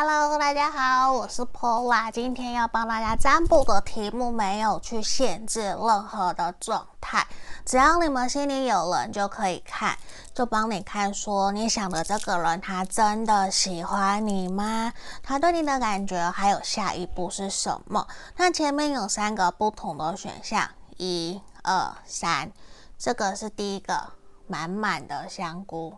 [0.00, 7.26] Hello，大家好，我是 Paula，今天要帮大家占卜的题目没有去限制任何的状态，
[7.66, 9.98] 只要你们心里有人就可以看，
[10.32, 14.92] 就帮你看说你想的这个人他真的喜欢你吗？
[15.20, 18.06] 他对你的感觉还有下一步是什么？
[18.36, 22.52] 那前面有三个不同的选项，一、二、三，
[22.96, 24.12] 这个是第一个，
[24.46, 25.96] 满满的香菇，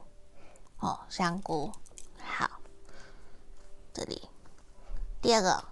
[0.79, 1.71] 哦，香菇，
[2.25, 2.48] 好。
[4.00, 4.31] 这里，
[5.21, 5.63] 第二个，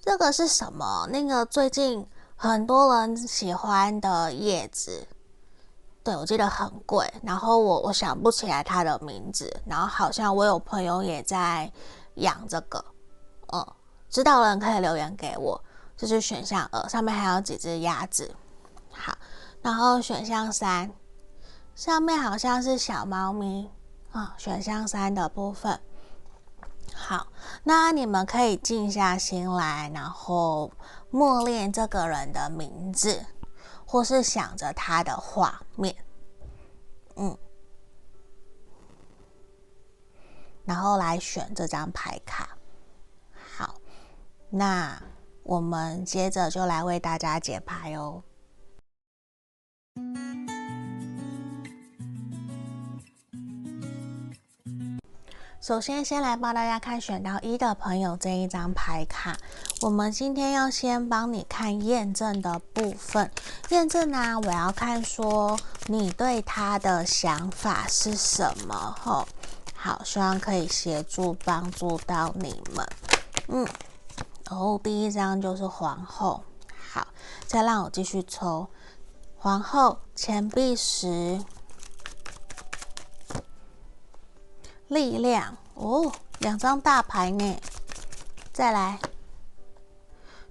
[0.00, 1.06] 这个是什么？
[1.12, 2.04] 那个最近
[2.34, 5.06] 很多人喜欢的叶子，
[6.02, 11.70] 对，我记得很贵，然后我我想不起来它的名字，然后好像我有朋友也在
[12.16, 12.84] 养这个，
[13.52, 13.64] 嗯，
[14.08, 15.62] 知道的人可以留言给我。
[15.96, 18.34] 这是选项二，上面还有几只鸭子，
[18.90, 19.16] 好，
[19.62, 20.90] 然后选项三，
[21.76, 23.70] 上面好像是小猫咪
[24.10, 25.80] 啊，选项三的部分。
[27.02, 27.26] 好，
[27.64, 30.70] 那你们可以静下心来，然后
[31.10, 33.24] 默念这个人的名字，
[33.86, 35.96] 或是想着他的画面，
[37.16, 37.36] 嗯，
[40.64, 42.56] 然后来选这张牌卡。
[43.56, 43.74] 好，
[44.50, 45.02] 那
[45.42, 48.22] 我们接着就来为大家解牌哦。
[55.60, 59.36] 首先，先来帮大家看选到一的朋友这一张牌卡。
[59.82, 63.30] 我们今天要先帮你看验证的部分。
[63.68, 68.96] 验证呢，我要看说你对他的想法是什么？
[69.02, 69.28] 吼，
[69.74, 72.88] 好，希望可以协助帮助到你们。
[73.48, 73.68] 嗯，
[74.48, 76.42] 然后第一张就是皇后。
[76.90, 77.06] 好，
[77.46, 78.66] 再让我继续抽
[79.36, 81.38] 皇后、钱币十。
[84.90, 85.56] 力量。
[85.74, 87.56] 哦，两张大牌呢，
[88.52, 88.98] 再来。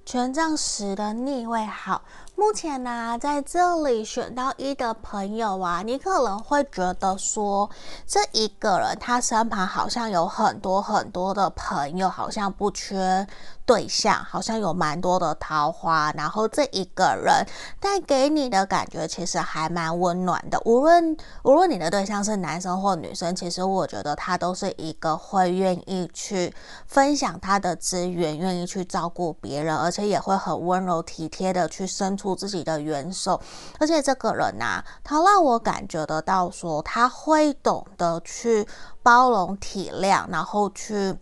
[0.06, 2.02] 权杖十的逆位，好。
[2.36, 7.70] 目前呢、在这里选到一的朋友啊，你可能会觉得说，
[8.08, 13.28] 这一个人他身旁好像有很多很多的朋友，好像不缺
[13.70, 16.12] 对象，好像有蛮多的桃花。
[16.18, 17.46] 然后这一个人
[17.80, 20.60] 带给你的感觉其实还蛮温暖的。
[20.66, 26.52] 无论无论你的对象是男生或女生，其实我觉得他都是一个会愿意去
[26.88, 32.36] 分享他的资源，愿意去照顾别人，而且也会很温柔体贴的去伸出。
[32.40, 33.38] 自己的援手，
[33.82, 38.66] 而且这个人呐、啊，他让我感觉得到说，他会懂得去
[39.04, 41.14] 包容体谅，然后去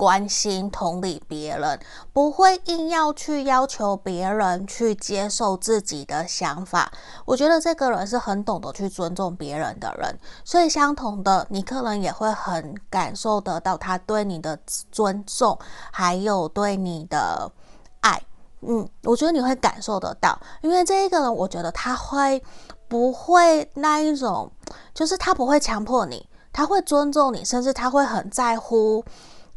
[0.00, 1.78] 关心同理别人，
[2.10, 6.90] 不会硬要去要求别人去接受自己的想法。
[7.26, 14.58] 我觉得这个人是很懂得去尊重别人的人，所以相同的，你可能也会很感受得到他对你的
[14.90, 15.58] 尊重，
[15.92, 17.52] 还有对你的
[18.00, 18.18] 爱。
[18.62, 22.42] 嗯，我觉得你会感受得到，因为这一个人，我觉得他会
[22.88, 24.50] 不会那一种，
[24.94, 29.04] 就是他不会强迫你，他会尊重你，甚至他会很在乎，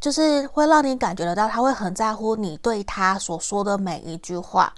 [0.04, 4.74] 就是会让你感觉得到，他会很在乎你对他所说的每一句话。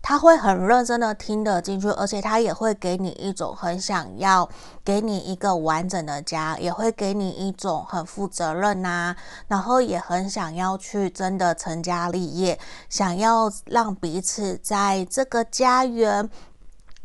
[0.00, 4.48] 他会很认真的听得进去，而且他也会给你一种很想要
[4.82, 9.14] 给你一个完整的家，也会给你一种很负责任呐，
[9.48, 12.58] 然后也很想要去真的成家立业，
[12.88, 16.30] 想要让彼此在这个家园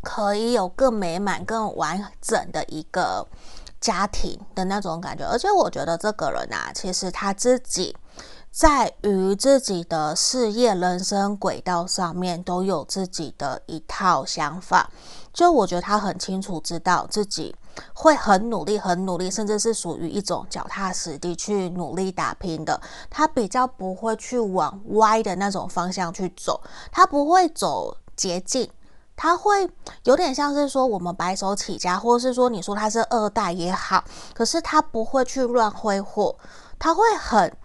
[0.01, 3.27] 可以有更美满、更完整的一个
[3.79, 5.25] 家庭的那种感觉。
[5.25, 7.95] 而且我觉得这个人啊，其实他自己。
[8.51, 14.89] 在于自己的事业、人生轨道上面，都有自己的一套想法。
[15.33, 17.53] 就我觉得他很清楚知道自己
[17.93, 22.79] 会很努力、很努力，甚至是属于一种脚踏实地去努力打拼的。
[23.09, 26.61] 他比较不会去往歪的那种方向去走，
[26.93, 28.71] 他不会走捷径，
[29.15, 29.69] 他会
[30.03, 34.03] 有点像是说我们白手起家，或者是说你说他是二代也好，
[34.33, 36.35] 可是他不会去乱挥霍，
[36.77, 37.55] 他会很。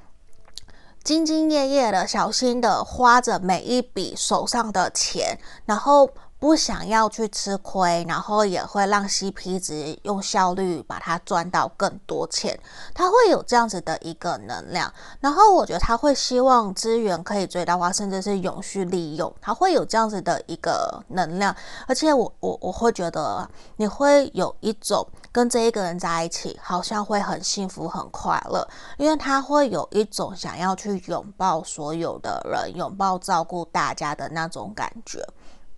[1.02, 6.10] 兢兢业业的，小心的花着每一笔手上的钱，然后
[6.40, 12.58] 不想要去吃亏，然后也会让 CP 值用效率把它赚到更多钱。
[12.92, 19.32] 他会有这样子的一个能量，然后我觉得他会希望资源可以最大化，甚至是永续利用。
[19.40, 21.54] 他会有这样子的一个能量，
[21.86, 25.06] 而且我我我会觉得你会有一种。
[25.32, 28.66] 跟这一个人在一起，好像会很幸福、很快乐，
[28.96, 35.24] 因为他会有一种想要去拥抱所有的人、拥抱照顾大家的那种感觉。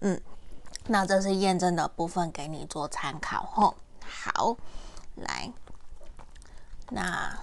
[0.00, 0.18] 嗯，
[0.86, 3.74] 那这是验证的部分，给你做参考吼。
[4.04, 4.56] 好，
[5.16, 5.50] 来，
[6.90, 7.38] 那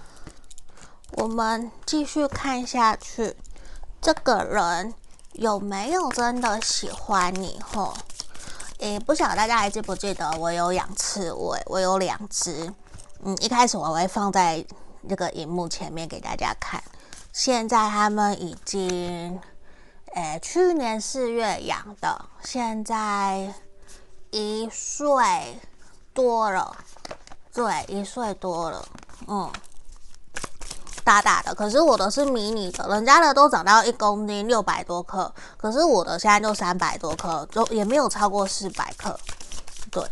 [1.12, 3.36] 我们继续看下去，
[4.00, 4.94] 这个人
[5.32, 7.60] 有没有真的喜欢你？
[7.60, 7.94] 吼，
[8.78, 12.72] 诶，不晓得大家还记不记得我有养刺猬，我有两只。
[13.22, 14.64] 嗯，一开始我会放在
[15.08, 16.82] 这个荧幕前面给大家看，
[17.32, 19.40] 现在他们已经，
[20.14, 23.54] 诶，去年四月养的，现在
[24.30, 25.60] 一岁
[26.12, 26.76] 多了，
[27.52, 28.88] 对，一岁多了，
[29.26, 29.50] 嗯。
[31.02, 39.18] 大大的，可是我的是迷你的，人家的都长到一公斤六百多克，可是我的现在就三百多克，就也没有超过四百克。
[39.90, 40.04] 对，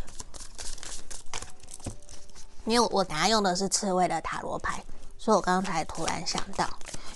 [2.65, 4.83] 因为我等下用的是刺猬的塔罗牌，
[5.17, 6.67] 所以我刚才突然想到，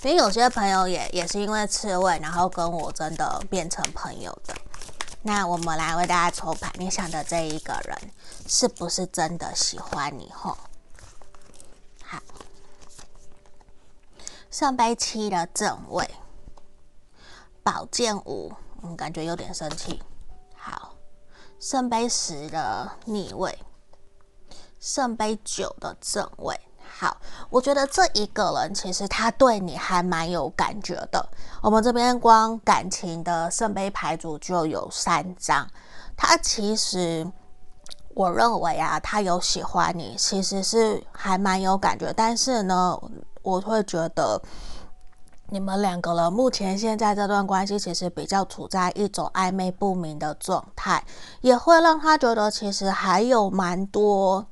[0.04, 4.54] 因为有些朋友也也是因为刺猬，然后跟我真的变成朋友的。
[5.22, 7.96] 那我们来为大家抽牌，你想的这一个人
[8.46, 10.30] 是不是真的喜欢你？
[10.30, 10.58] 吼。
[12.04, 12.18] 好
[14.50, 16.08] 圣杯七的正位，
[17.62, 18.52] 宝剑五，
[18.82, 20.02] 嗯，感觉有点生气。
[20.54, 20.94] 好，
[21.58, 23.58] 圣杯十的逆位，
[24.78, 26.60] 圣杯九的正位。
[26.96, 27.16] 好，
[27.50, 31.28] 我觉得这一个人其实他对你还蛮有感觉的。
[31.60, 35.66] 我们这边光感情的圣杯牌组就有三张，
[36.16, 37.26] 他其实
[38.14, 42.98] 我认为啊，他有喜欢你，其实是还蛮有感觉，但是呢。
[43.44, 44.40] 我会觉得
[45.50, 51.04] 你们两个人目前现在这段关系其实比较处在一种暧昧不明的状态，
[51.42, 54.46] 也会让他觉得其实还有蛮多。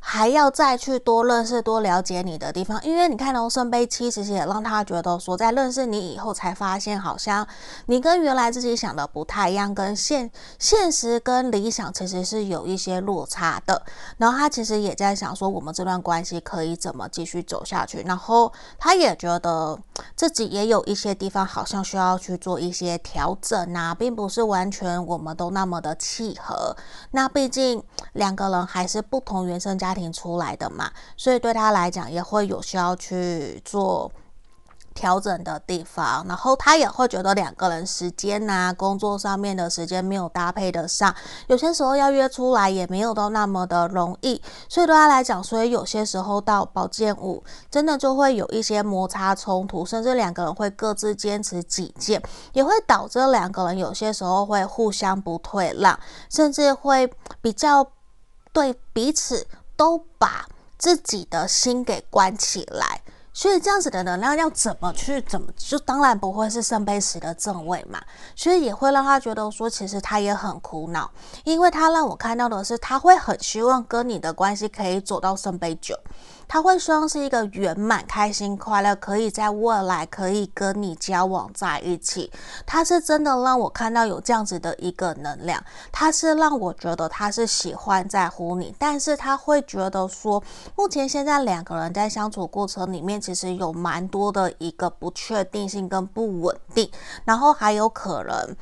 [0.00, 7.46] 还要再去多认识、多了解你的地方，因为你看到圣杯七，其实也让他觉得说，在认识你以后，才发现好像
[7.86, 13.82] 你跟原来自己想的不太一样，跟现现实跟理想其实是有一些落差的。
[14.18, 18.02] 然后他其实也在想说，我们这段关系可以怎么继续走下去。
[18.02, 19.78] 然后他也觉得
[20.14, 26.74] 自己也有一些地方好像需要去做一些调整啊，并不是完全我们都那么的契合。
[27.10, 29.87] 那毕竟两个人还是不同原生家。
[29.88, 34.10] 家庭出来的嘛，所以对他来讲也会有需要去做
[34.94, 41.14] 调整的地方，然后他也会觉得两个人时间呐、工作上面的时间没有搭配得上，
[41.46, 52.20] 有些时候要约出来也没有都那么的容易，所以对他来讲，所以有些时候到宝剑五，真的就会有一些摩擦冲突，甚至两个人会各自坚持己见，
[52.52, 55.98] 也会导致两个人有些时候会互相不退让，
[56.28, 57.86] 甚至会比较
[58.52, 59.46] 对彼此。
[59.78, 60.44] 都把
[60.76, 63.00] 自己的心给关起来，
[63.32, 68.02] 所以这样子的能量要怎么去怎么，就当然不会是圣杯十的正位嘛，
[68.34, 71.08] 所以也会让他觉得说，其实他也很苦恼，
[71.44, 75.96] 因为他让我看到的是，他会很希望跟你的关系可以走到圣杯九。
[76.48, 82.32] 他会希望是一个圆满、开心、快乐，可以在未来可以跟你交往在一起。
[82.64, 85.62] 他是真的让我看到有这样子的一个能量，
[85.92, 90.42] 他是让我觉得他是喜欢在乎你，但是他会觉得说，
[90.74, 96.90] 目前现在两个人在相处过程里面，其实有蛮多的一个不确定性跟不稳定，
[97.26, 98.56] 然后还有可能。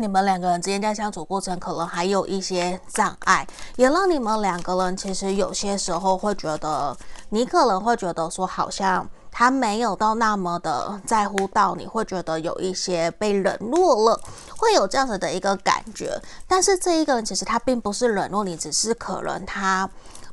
[0.00, 3.46] 你们两个人之间在相处过程，可能还有一些障碍，
[3.76, 6.96] 也让你们两个人其实有些时候会觉得，
[7.30, 14.20] 你可能会觉得说，好像他没有到那么的在乎到你，会觉得有一些被冷落了，
[14.56, 16.20] 会有这样子的一个感觉。
[16.46, 19.88] 但是这一个人其实他并不是冷落你，只是可能他。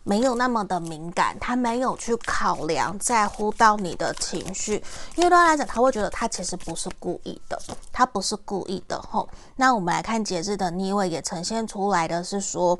[0.07, 4.75] 没有那么的敏感，他没有去考量、在乎到你的情绪，
[5.15, 7.59] 因为对他来讲，他会觉得他其实不是故意的，
[7.91, 9.01] 他不是故意的。
[9.01, 12.77] 吼，那我们来看节日的逆位，也呈现出来的是说，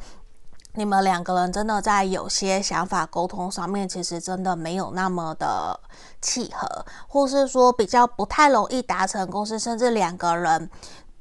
[0.75, 5.79] 你们两个人真的在有些想法沟通上面，其实真的没有那么的
[6.21, 10.69] 契合，或是说比较不太容易达成共识，甚至两个人。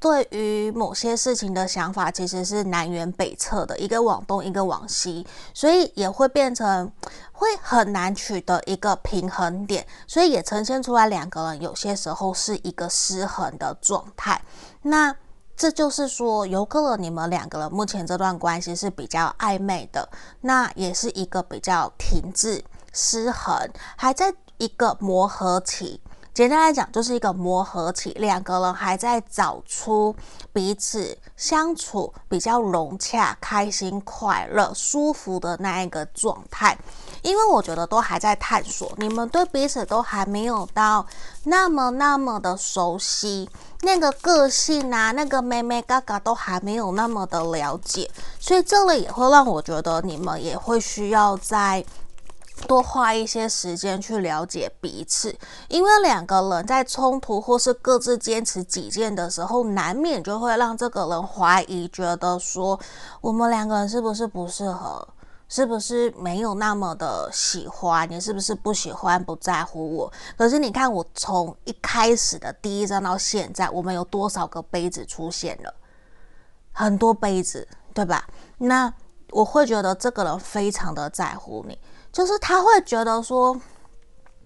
[0.05, 6.91] 对于某些事情的想法，其实是南辕北辙的，一个往东，一个往西，所以也会变成
[7.31, 14.39] 会很难取得一个平衡点，所以也呈现出来两个人有些时候是一个失衡的状态。
[14.83, 15.15] 那
[15.57, 20.07] 这就是说，有可能你们两个人目前这段关系是比较暧昧的，
[20.41, 23.57] 那也是一个比较停滞、失衡，
[23.95, 25.99] 还在一个磨合期。
[26.35, 30.13] 简单来讲，就是一个磨合期，两个人还在找出
[30.51, 36.77] 彼此相处比较融洽、开心、快乐、舒服的那一个状态。
[37.21, 41.07] 因为我觉得都还在探索，你们对彼此都还没有到
[41.45, 43.49] 那么那么的熟悉，
[43.83, 48.11] 那个个性啊，那个妹妹嘎嘎都还没有那么的了解，
[48.41, 51.85] 所以这里也会让我觉得你们也会需要在。
[52.67, 62.79] 多花一些时间去了解彼此，因为两个人在冲突或是各自坚持己见的时候，难免就会让这个人怀疑，觉得说
[63.21, 65.07] 我们两个人是不是不适合，
[65.47, 70.11] 是不是没有那么的喜欢你，是不是不喜欢不在乎我？
[70.37, 75.73] 可是你看，我从一开始的第一章到现在，我们有多少个杯子出现了？
[76.71, 78.27] 很多杯子，对吧？
[78.57, 78.91] 那
[79.31, 81.77] 我会觉得这个人非常的在乎你。
[82.15, 83.59] 就是他会觉得说，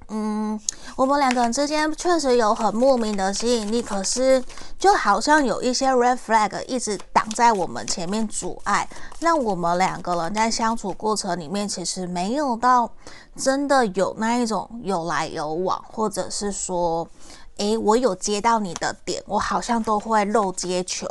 [0.07, 0.59] 嗯，
[0.95, 4.43] 我们两个人之间确实有很莫名的吸引力，可是
[4.79, 12.89] 就好像有一些 red flag 一直挡在我们前面阻碍，让我们两个人在相处过程里面其实没有到
[13.35, 17.07] 真的有那一种有来有往，或者是说，
[17.57, 21.05] 诶，我有接到你的点，我好像都会漏接球，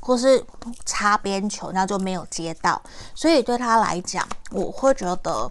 [0.00, 0.44] 或是
[0.84, 2.82] 擦边球，那就没有接到，
[3.14, 5.48] 所以对他来讲，我会觉得。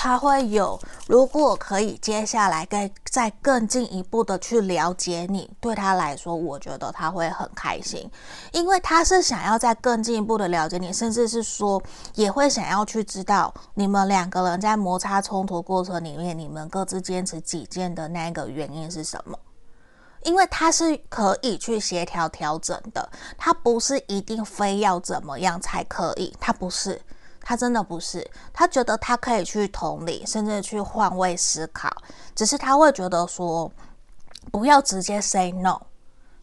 [0.00, 8.08] 他会有，如果可以接下来再再更进一步的去了解你，对他来说，我觉得他会很开心，
[8.52, 11.82] 因为他是想要再更进一步的了解你，甚至是说
[12.14, 19.36] 也会想要去知道你们两个人在摩擦冲突过程里面，你们各自坚持己见的那个原因是什么？
[20.22, 27.02] 因为他是可以去协调调整的，他不是一定非要怎么样才可以，他不是。
[27.48, 31.90] 他真的不是，他觉得他可以去同理，甚至去换位思考，
[32.34, 33.72] 只是他会觉得说，
[34.52, 35.80] 不要直接 say no，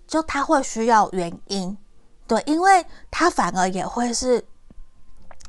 [0.07, 1.77] 就他会需要原因，
[2.25, 4.43] 对，因为他反而也会是，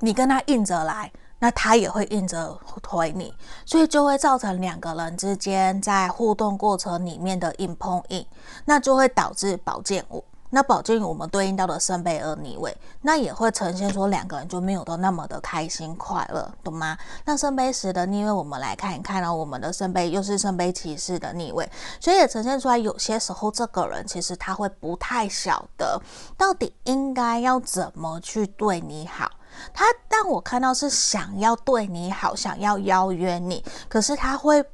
[0.00, 3.32] 你跟他硬着来，那他也会硬着回你，
[3.64, 8.26] 所以就会造成两个人之间在互动过程里面的硬碰硬，
[8.66, 10.22] 那就会导致宝剑五。
[10.56, 16.96] 那宝剑我们对应到的圣杯二逆位，那也会呈现说两个人就没有都那么的开心快乐，懂吗？
[17.26, 21.70] 那圣杯十的逆位，我们来看一看呢，我们的圣杯又是圣杯骑士的逆位，
[22.00, 26.00] 所以也呈现出来，有些时候这个人其实他会不太晓得
[26.38, 29.30] 到底应该要怎么去对你好。
[29.74, 34.64] 他让我看到是想要对你好，想要邀约你，可是他会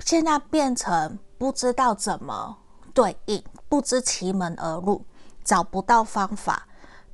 [0.00, 2.56] 现在变成不知道怎么
[2.92, 3.40] 对应。
[3.74, 5.04] 不知其门而入，
[5.42, 6.64] 找不到方法，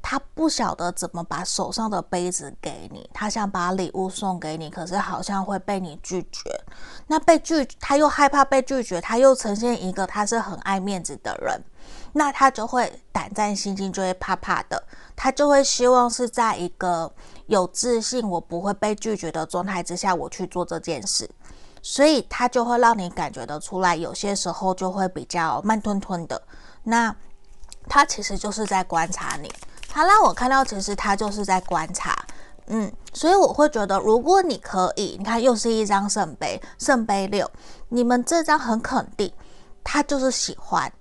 [0.03, 6.51] 他不晓得怎么把手上的杯子给你，他想把礼物送给你，可是好像会被你拒绝。
[7.07, 11.59] 那被拒，他又害怕被拒绝，他又呈现一个他是很爱面子的人，
[12.13, 14.83] 那他就会胆战心惊，就会怕怕的，
[15.17, 17.11] 他就会希望是在一个
[17.47, 21.31] 有自信，我不会被拒绝的状态之下，我去做这件事。
[21.83, 26.41] 所以他就会让你感觉得出来，有些时候就会比较慢吞吞的。
[26.83, 27.15] 那
[27.89, 29.51] 他其实就是在观察你，
[29.89, 32.15] 他让我看到，其实他就是在观察。
[32.67, 37.51] 嗯，所以我会觉得，如果你可以，你看又是一张圣杯，圣杯六，
[37.89, 39.33] 你们这张很肯定，
[39.83, 40.93] 他就是喜欢，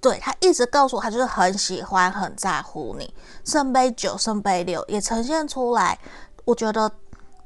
[0.00, 3.12] 对，他一直告诉我，他就是很喜欢，很在乎你。
[3.44, 5.98] 圣杯九、圣杯六也呈现出来，
[6.44, 6.90] 我觉得。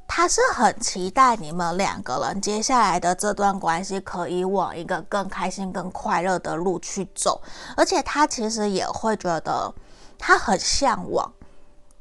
[0.07, 7.43] 他是很期待你们两个人接下来的这段关系可以往一个更开心、更快乐的路去走，
[7.77, 9.75] 而且他其实也会觉得
[10.19, 11.33] 他很向往，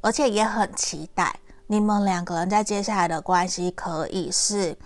[0.02, 4.78] 而且也很期待你们两个人在接下来的关系可以是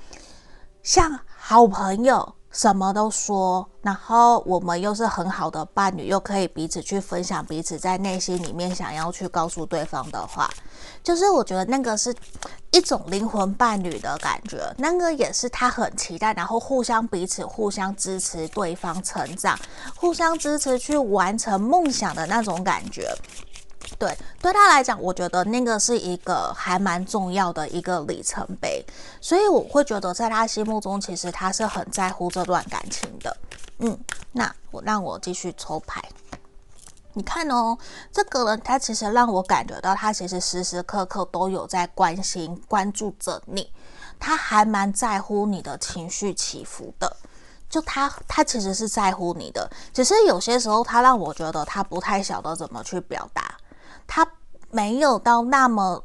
[0.82, 2.37] 像好朋友。
[2.58, 10.50] 什么都说，然后我们又是很好的伴侣，又可以彼此去分享彼此在内心里面想要去告诉对方的话，
[11.04, 12.12] 就是我觉得那个是
[12.72, 19.56] 一种灵魂伴侣的感觉，那个也是他很期待，然后互相彼此互相支持对方成长，
[19.96, 23.16] 互相支持去完成梦想的那种感觉。
[24.00, 28.86] 对，对他来讲，我觉得那个是一个还蛮重要的一个里程碑，
[29.20, 33.36] 所以我会觉得在他心目中，其实他是很在乎这段感情的。
[33.80, 33.98] 嗯，
[34.32, 36.00] 那我让我继续抽牌，
[37.14, 37.76] 你看哦，
[38.12, 43.72] 这个人他其实让我感觉到，他其实时时刻刻都有在关心、关注着你，
[44.20, 47.18] 他还蛮在乎你的情绪起伏的，
[47.68, 53.58] 就他他其实是在乎你的，只是有些时候他让我觉得他不太晓得怎么去表达。
[54.08, 54.26] 他
[54.72, 56.02] 没有到那么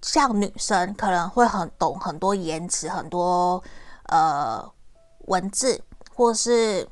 [0.00, 3.62] 像女生，可能会很懂很多言辞，很多
[4.04, 4.64] 呃
[5.26, 5.80] 文字，
[6.14, 6.88] 或是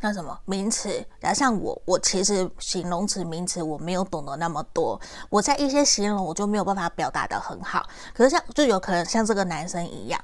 [0.00, 0.88] 那什么名词。
[1.20, 7.86] 然后像我，我其实形容词、名词我没有懂得那么多，我在一些形容我就没有办法表达得很好。
[8.14, 10.20] 可是像就有可能像这个男生一样，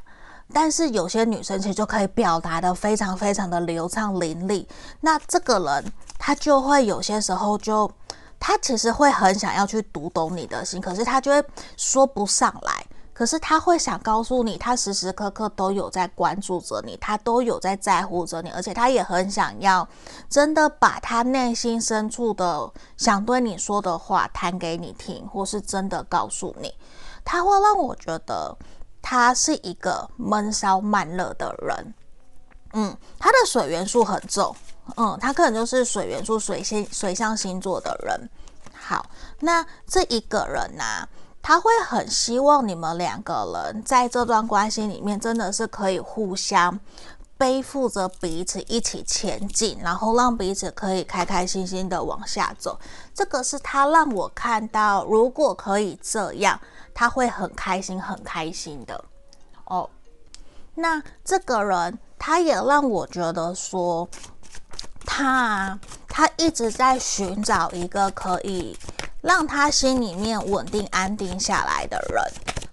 [0.53, 4.67] 但是有些女生其实就可以表达得非常非常的流畅伶俐。
[5.01, 7.91] 那这个人他就会有些时候就。
[8.45, 11.45] 他其实会很想要去读懂你的心，可是他就会
[11.77, 12.85] 说不上来。
[13.15, 19.87] 可是他会想告诉你，他时时刻刻都有在关注着你，他都有在在乎着你，而且他也很想要
[20.29, 26.75] 真的把他内心深处的想对你说的话谈给你听，或是真的告诉你。
[27.25, 28.57] 他会让我觉得
[29.01, 31.95] 他是一个闷骚慢热的人。
[32.73, 34.57] 嗯，他的水元素很重。
[34.97, 38.29] 嗯，他可能就是水元素、水星、水象星座的人。
[38.75, 39.07] 好，
[39.41, 41.09] 那这一个人呢、
[41.41, 46.79] 他会很希望你们两个人在这段关系里面，真的是可以互相
[47.39, 52.79] 背负着彼此一起前进，然后让彼此可以开开心心的往下走。
[53.15, 56.61] 这个是他让我看到，如果可以这样，
[56.93, 59.03] 他会很开心、很开心的。
[59.67, 59.89] 哦，
[60.75, 64.09] 那这个人，他也让我觉得说。
[65.05, 65.79] 他，
[66.09, 68.77] 他一直在寻找一个可以
[69.21, 72.23] 让他心里面稳定安定下来的人。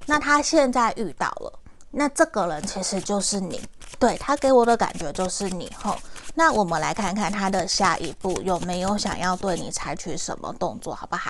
[0.06, 1.60] 那他现在遇到了，
[1.92, 3.62] 那这个人其实就是你。
[3.98, 5.70] 对，他给我的感觉就是你。
[5.82, 5.96] 吼，
[6.34, 11.30] 那我们来看看他的下一步有没有想要对你采取什么动作，好不好？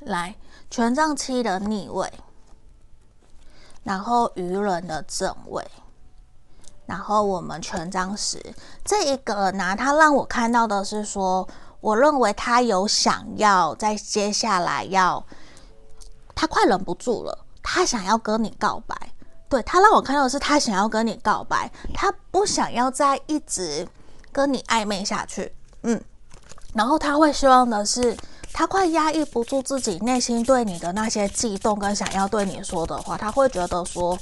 [0.00, 0.34] 来，
[0.68, 2.12] 权杖七的逆位，
[3.84, 5.64] 然后愚人的正位。
[6.92, 8.38] 然后我们权杖十
[8.84, 11.48] 这一个呢，他让我看到的是说，
[11.80, 15.24] 我认为他有想要在接下来要，
[16.34, 18.94] 他快忍不住了，他想要跟你告白。
[19.48, 23.88] 对，他让我看到的是，他想要跟你告白，他不想要再一直
[24.30, 25.54] 跟你暧昧下去。
[25.84, 25.98] 嗯，
[26.74, 28.14] 然后他会希望的是，
[28.52, 34.18] 他快压抑不住自己内心对你的那些悸动跟想要对你说的话，他会觉得说，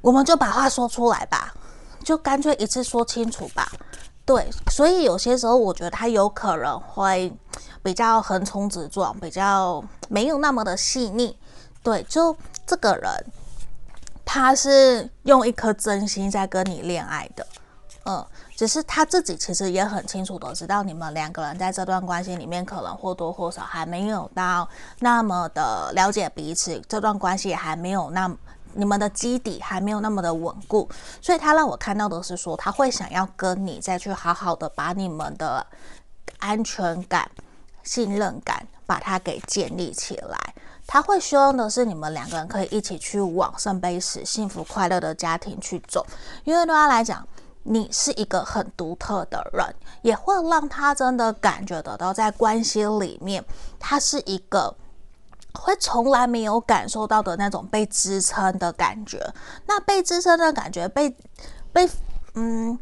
[0.00, 1.54] 我们就把话说出来吧。
[2.02, 3.70] 就干脆一次说清楚吧，
[4.24, 7.32] 对，所以有些时候我觉得他有可能会
[7.82, 11.36] 比较横冲直撞，比较没有那么的细腻，
[11.82, 13.10] 对，就这个人
[14.24, 17.46] 他是用一颗真心在跟你恋爱的，
[18.04, 24.68] 嗯，只是他自己其实也很清楚的知道你们两个人在这段关系里面可能或多或少还没有到
[25.00, 28.36] 那么的了解彼此，这段关系还没有那么。
[28.74, 30.88] 你们的基底还没有那么的稳固，
[31.20, 35.66] 所以他让我看到的是说，他会想要跟你再去好好的把你们的
[36.38, 37.30] 安全感、
[37.82, 40.38] 信任感把它给建立起来。
[40.86, 46.04] 他会希望的是你们两个人可以一起去往圣杯十幸福快乐的家庭去走，
[46.44, 47.26] 因为对他来讲，
[47.64, 53.44] 你是一个很独特的人，也会让他真的感觉得到在关系里面，
[53.78, 54.74] 他是一个。
[55.54, 59.18] 会从来没有感受到的那种被支撑的感觉，
[59.66, 61.14] 那被支撑的感觉，被
[61.72, 61.88] 被
[62.34, 62.78] 嗯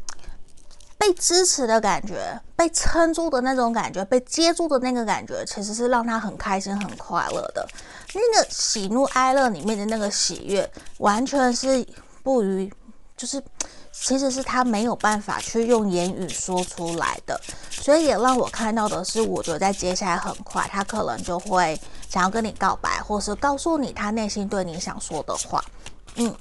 [0.97, 7.67] 被支持的感觉，被撑住的那种感觉，被接住的那个感觉，其实是让他很开心、很快乐的。
[8.13, 11.87] 那个喜怒哀乐里面的那个喜悦，完全是
[12.23, 12.71] 不于
[13.15, 13.41] 就是。
[14.01, 25.63] 其实是他没有办法去用言语说出来的，所以也让我看到的是，我觉得在接下来很快，他可能就会想要跟你告白，或是告诉你他内心对你想说的话，
[26.15, 26.33] 嗯。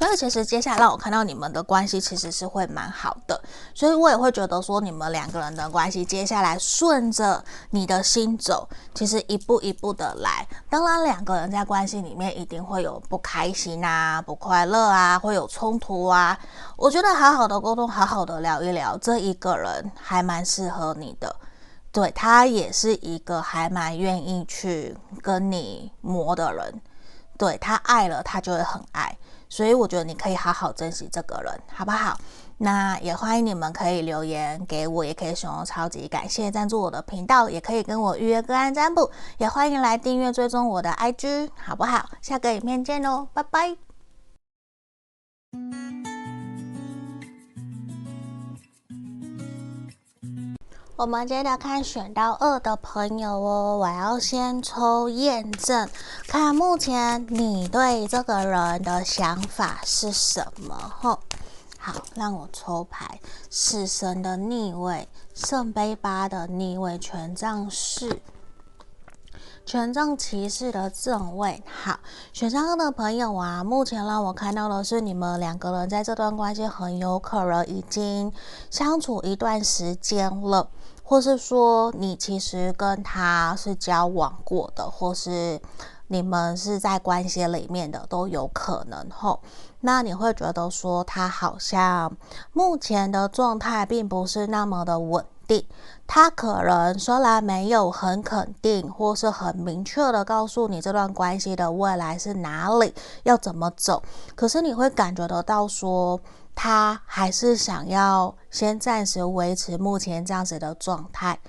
[0.00, 3.38] 所以其实接下来让我看到你们的关系其实是会蛮好的，
[3.74, 10.48] 所以我也会觉得说你们两个人的关系接下来顺着你的心走，其实一步一步的来。
[10.70, 16.38] 当然两个人在关系里面一定会有不开心啊、不快乐啊，会有冲突啊。
[16.76, 21.36] 我觉得好好的沟通，好好的聊一聊，这一个人还蛮适合你的，
[21.92, 26.80] 对，他也是一个还蛮愿意去跟你磨的人，
[27.36, 29.14] 对，他爱了，他就会很爱。
[29.50, 32.16] 所以我觉得你可以好好珍惜这个人，好不好？
[32.62, 42.08] 那也欢迎你们可以留言给我，也可以使用超级感谢赞助我的频道，也可以跟我预约个案占卜，也欢迎来订阅追踪我的 IG，好不好？
[42.22, 43.76] 下个影片见喽，拜拜。
[51.00, 55.88] 我们接着看选到二的朋友哦，我要先抽验证，
[56.28, 60.74] 看目前你对这个人的想法是什么？
[61.00, 61.20] 吼，
[61.78, 68.20] 好，让我抽牌，死神的逆位，圣杯八的逆位，权杖四，
[69.64, 71.62] 权杖骑士的正位。
[71.82, 71.98] 好，
[72.34, 78.30] 选上二的朋友啊，目前让我看到的是你们两个人在这段关系很有可能已经
[78.68, 80.68] 相处一段时间了。
[81.10, 85.60] 或是说你其实跟他是交往过的，或是
[86.06, 89.40] 你们是在关系里面的都有可能吼。
[89.80, 92.16] 那你会觉得说他好像
[92.52, 95.66] 目前的状态并不是那么的稳定。
[96.06, 102.94] 他可能虽然没有很肯定，或是很明确的告诉你这段关系的未来是哪里，
[103.24, 104.00] 要怎么走，
[104.36, 106.20] 可是你会感觉得到说，
[106.62, 111.40] 他还是想要先暂时维持目前这样子的状态。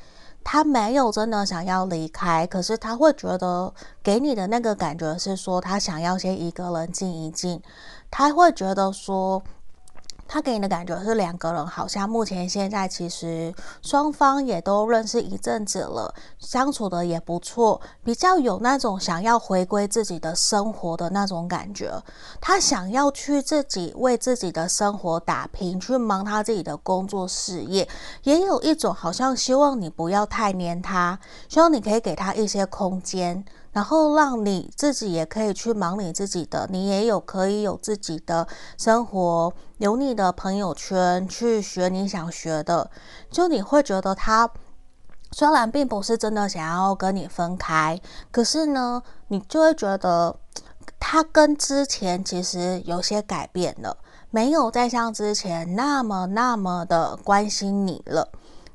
[0.41, 7.62] 他没有真的想要离开，可是他会觉得给你的那个感觉是说，他想要先一个人静一静，
[8.10, 9.43] 他会觉得说。
[10.34, 21.91] 他给你的感觉是两个人好像目前现在其实双方也都认识一阵子了，相处的也不错，比较有那种想要回归自己的生活的那种感觉。
[22.39, 27.86] 他想要去自己为自己的生活打拼，去忙他自己的工作事业，
[28.24, 33.44] 也有一种好像希望你不要太黏他，希望你可以给他一些空间。
[33.72, 42.92] 然后让你自己也可以去忙你自己的，你也有可以有自己的生活，有你的朋友圈，去学你想学的。
[43.30, 44.50] 就你会觉得他
[45.32, 47.98] 虽然并不是真的想要跟你分开，
[48.32, 50.36] 可是呢，你就会觉得
[51.00, 53.96] 他跟之前其实有些改变了，
[54.30, 58.28] 没有再像之前那么那么的关心你了，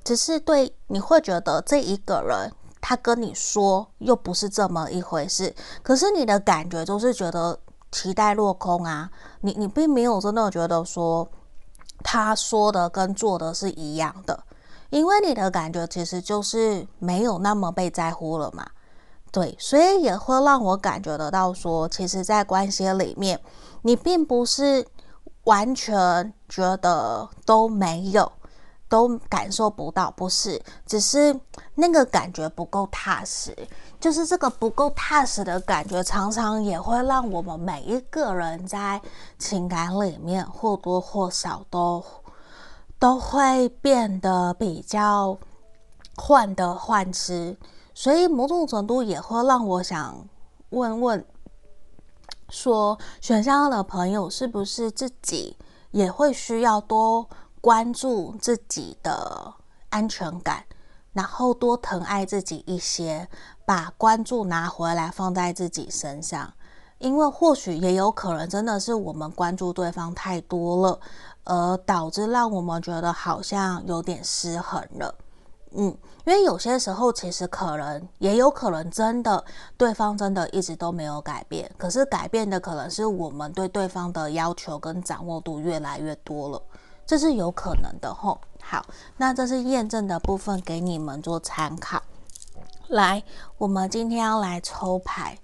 [0.03, 2.51] 只是对你会觉得这一个人。
[2.89, 7.59] 他跟你说又不是这么一回事，可是你的感觉就是觉得
[7.91, 9.11] 期待落空啊！
[9.41, 11.29] 你你并没有真的觉得说
[12.05, 14.39] 他说的跟做的是一样的，
[14.91, 18.65] 因为你的感觉其实就是没有那么被在乎了嘛。
[19.33, 23.41] 对，所以也会让我感觉得到说，其实，在关系里面，
[23.83, 24.87] 你并不是
[25.43, 28.31] 完全觉得都没有。
[28.89, 31.39] 都感受不到，不是，只是
[31.75, 33.57] 那个感觉不够踏实。
[33.99, 39.01] 就是这个不够踏实的感觉，常常也会让我们每一个人在
[39.39, 42.05] 情感里面或多或少都
[42.99, 45.37] 都会变得比较
[46.17, 47.57] 患得患失。
[47.95, 50.29] 所以某种程度也会让我想
[50.69, 51.25] 问问，
[52.51, 55.57] 说选项二的朋友是不是自己
[55.91, 57.27] 也会需要多
[57.67, 59.53] 关注自己的
[59.89, 60.63] 安全感，
[61.13, 63.29] 然后多疼爱自己一些，
[63.65, 66.55] 把关注拿回来放在自己身上，
[66.99, 71.01] 因为或许也有可能真的是我们关注对方太多了，
[71.43, 75.13] 而导致让我们觉得好像有点失衡了。
[75.73, 75.87] 嗯，
[76.25, 79.45] 因为有些时候其实可能也有可能真的
[79.77, 86.63] 对方真的一直都没有改变，可是改变的可能是我们对对方的要求跟掌握度越来越多了。
[87.07, 88.41] 这是有可能的吼。
[88.61, 88.85] 好，
[89.17, 92.03] 那这是验证的部分，给你们做参考。
[92.89, 93.23] 来，
[93.59, 95.39] 我们今天要来抽牌。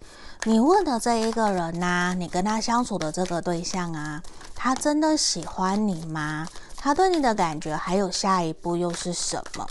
[0.44, 4.20] 你问的这一个人呐、你跟他相处的这个对象啊，
[4.56, 6.48] 他真的喜欢你吗？
[6.76, 9.64] 他对你的感觉还有下一步又是什么？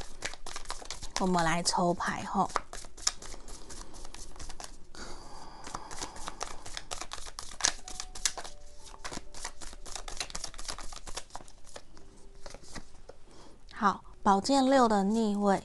[1.19, 2.49] 我们来抽牌吼。
[13.73, 15.63] 好，宝剑六的逆位，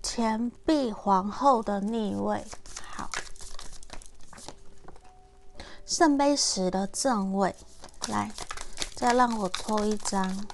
[0.00, 2.46] 钱币皇后的逆位，
[2.80, 3.10] 好，
[5.84, 7.56] 圣杯十的正位，
[8.06, 8.30] 来，
[8.94, 10.46] 再让我抽一张，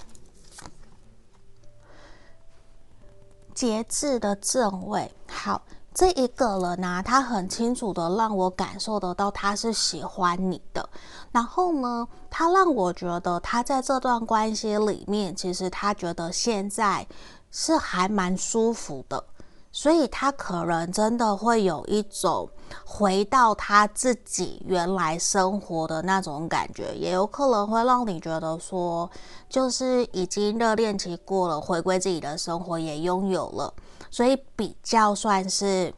[3.54, 5.60] 节制的正位，好。
[5.94, 10.88] 这一个人呢、他很清楚的让我感受得到他是喜欢你的，
[11.30, 17.06] 然后呢，他让我觉得他在这段关系里面，其实他觉得现在
[17.52, 19.24] 是还蛮舒服的，
[19.70, 22.50] 所以他可能真的会有一种
[22.84, 29.08] 回到他自己原来生活的那种感觉，也有可能会让你觉得说，
[29.48, 33.72] 就是已经热恋期过了，回归自己的生活也拥有了。
[34.14, 35.92] 所以比较算是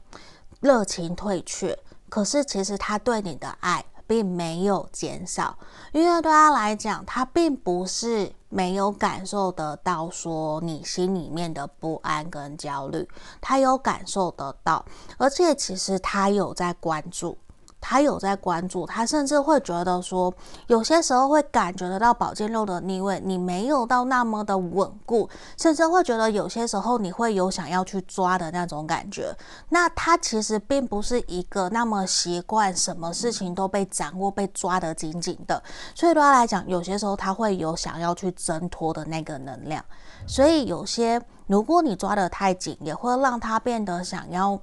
[0.61, 5.59] 热情退却，可是其实他对你的爱并没有减少，
[5.93, 13.07] 因为对他来讲，他并不是没有感受得到说你心里面的不安跟焦虑，
[13.43, 14.83] 他有感受得到，
[15.19, 17.37] 而且其实他有在关注。
[17.81, 20.33] 他有在关注，他甚至会觉得说，
[20.67, 29.33] 有些时候会感觉得到宝剑六的逆位，你没有到那么的稳固，甚至会觉得有些时候你会有想要去抓的那种感觉。
[29.69, 35.63] 那他其实并不是一个那么习惯什么事情都被掌握、被抓得紧紧的，
[35.95, 39.85] 所以对他来讲，有些时候他会有想要去挣脱的那个能量。
[40.27, 44.59] 所以有些如果你抓得太紧，也会让他变得想要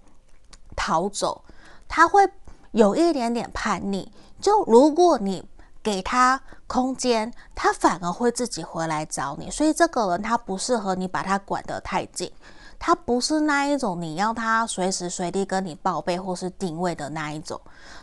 [0.76, 1.42] 逃走，
[1.88, 2.30] 他会。
[2.74, 5.44] 有一点点叛逆，就如果你
[5.82, 9.50] 给他空间，他反而会自己回来找你。
[9.50, 12.32] 所以这个人他不适合你把他管得太紧，
[12.80, 17.60] 他不是那一种你要他随时随地跟你报备或是定位的那一种。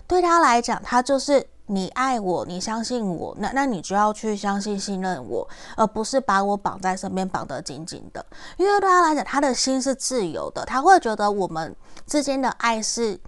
[0.07, 8.25] 对他来讲，他就是你爱我，你相信我，那那你就要去相信信任我，而不是把我绑在身边绑得紧紧的。
[8.57, 11.75] 因为对他来讲，他的心是自由的，他会觉得我们
[12.07, 13.19] 之间的爱是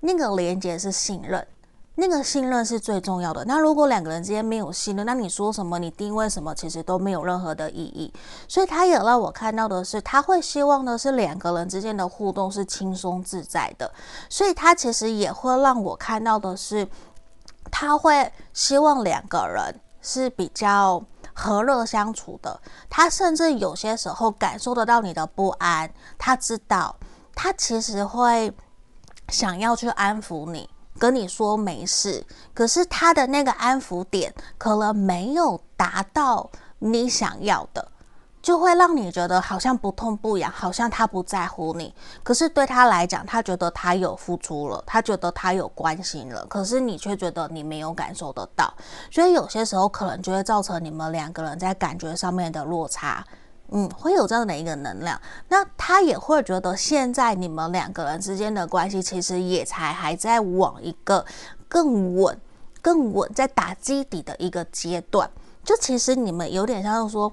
[0.00, 1.46] 那个连接是信任。
[1.98, 3.42] 那个信任是最重要的。
[3.46, 8.12] 那如果两个人之间没有信任，那你说什么，你定位什么，其实都没有任何的意义。
[8.46, 13.90] 所以他也让我看到的是，他会希望的是两个人之间的互动是轻松自在的。
[14.28, 16.86] 所以他其实也会让我看到的是，
[17.70, 22.60] 他会希望两个人是比较和乐相处的。
[22.90, 26.94] 他甚至有些时候感受得到你的不安，他知道，
[27.34, 28.52] 他其实会
[29.28, 30.68] 想要去安抚你。
[30.98, 37.86] 跟你说没事，可是他的那个安抚点可能没有达到你想要的，
[38.40, 41.94] 就会让你觉得好像不痛不痒，好像他不在乎你。
[42.22, 48.72] 可是对他来讲，他觉得他有付出了，他觉得他有关心了，可是你却觉得你没有感受得到，
[49.10, 53.22] 所以有些时候可能就会造成你们两个人在感觉上面的落差。
[53.68, 61.26] 嗯，会有这样的一个能量，那他也会觉得现在你们两个人之间的关系其实也才还在往一个
[61.68, 62.40] 更稳、
[62.80, 65.28] 更稳在打基底的一个阶段。
[65.64, 67.32] 就其实你们有点像是说，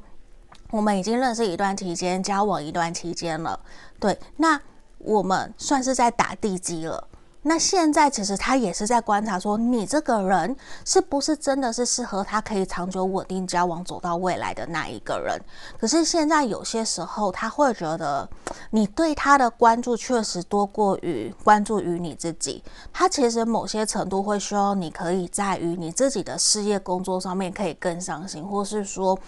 [0.71, 3.59] 我们已经认识一段期间，交往一段期间了，
[3.99, 4.59] 对，那
[4.97, 7.07] 我们算是在打地基了。
[7.45, 15.37] 那现在其实他也是在观察，说你这个人是不是真的是适合他可以长久稳定交往走到未来的那一个人？
[15.77, 18.27] 可是现在有些时候他会觉得，
[18.69, 22.63] 你对他的关注确实多过于关注于你自己。
[22.93, 29.19] 他其实某些程度会希望你可以在于你自己的事业工作上面可以更上心，或是说，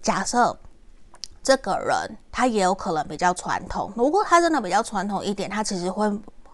[0.00, 0.56] 假设
[1.42, 6.08] 这个人他也有可能比较传统，如果他真的比较传统一点，他其实会。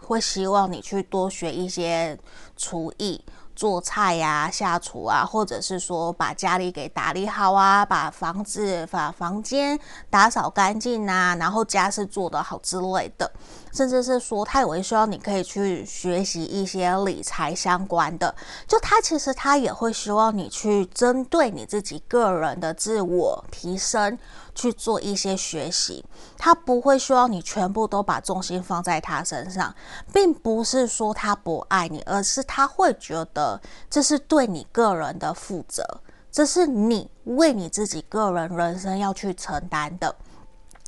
[0.07, 2.19] 会希望你去多学一些
[2.57, 3.25] 厨艺。
[3.57, 13.33] 做菜呀、下厨啊，或者是说把家里给打理好啊，把房子、把房间打扫干净啊，然后家事做得好之类的，
[13.77, 18.35] 甚至是说他也会希望你可以去学习一些理财相关的。
[18.67, 24.19] 就他其实他也会希望你去针对你自己个人的自我提升
[24.55, 26.03] 去做一些学习，
[26.39, 29.75] 他不会希望你全部都把重心放在他身上，
[30.11, 33.61] 并不是说他不爱你，而是他会觉得。
[33.91, 35.85] 这是对你个人的负责，
[36.33, 40.15] 这是你为你自己个人人生要去承担的。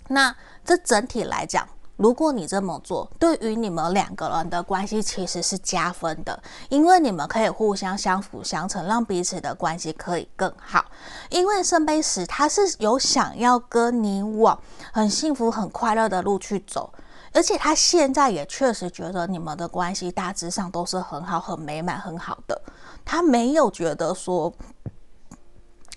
[0.08, 1.68] 那这整体来讲，
[1.98, 10.84] 如果你这么做，对于你们两个人的关系其实是加分的，因为你们可以互相相辅相成，让彼此的关系可以更好。
[11.28, 14.58] 因为圣杯十他是有想要跟你往
[14.92, 16.90] 很幸福、很快乐的路去走。
[17.34, 22.58] 而且他现在也确实觉得你们的关系大致上都是很好、很美满、很好的。
[23.04, 24.50] 他没有觉得说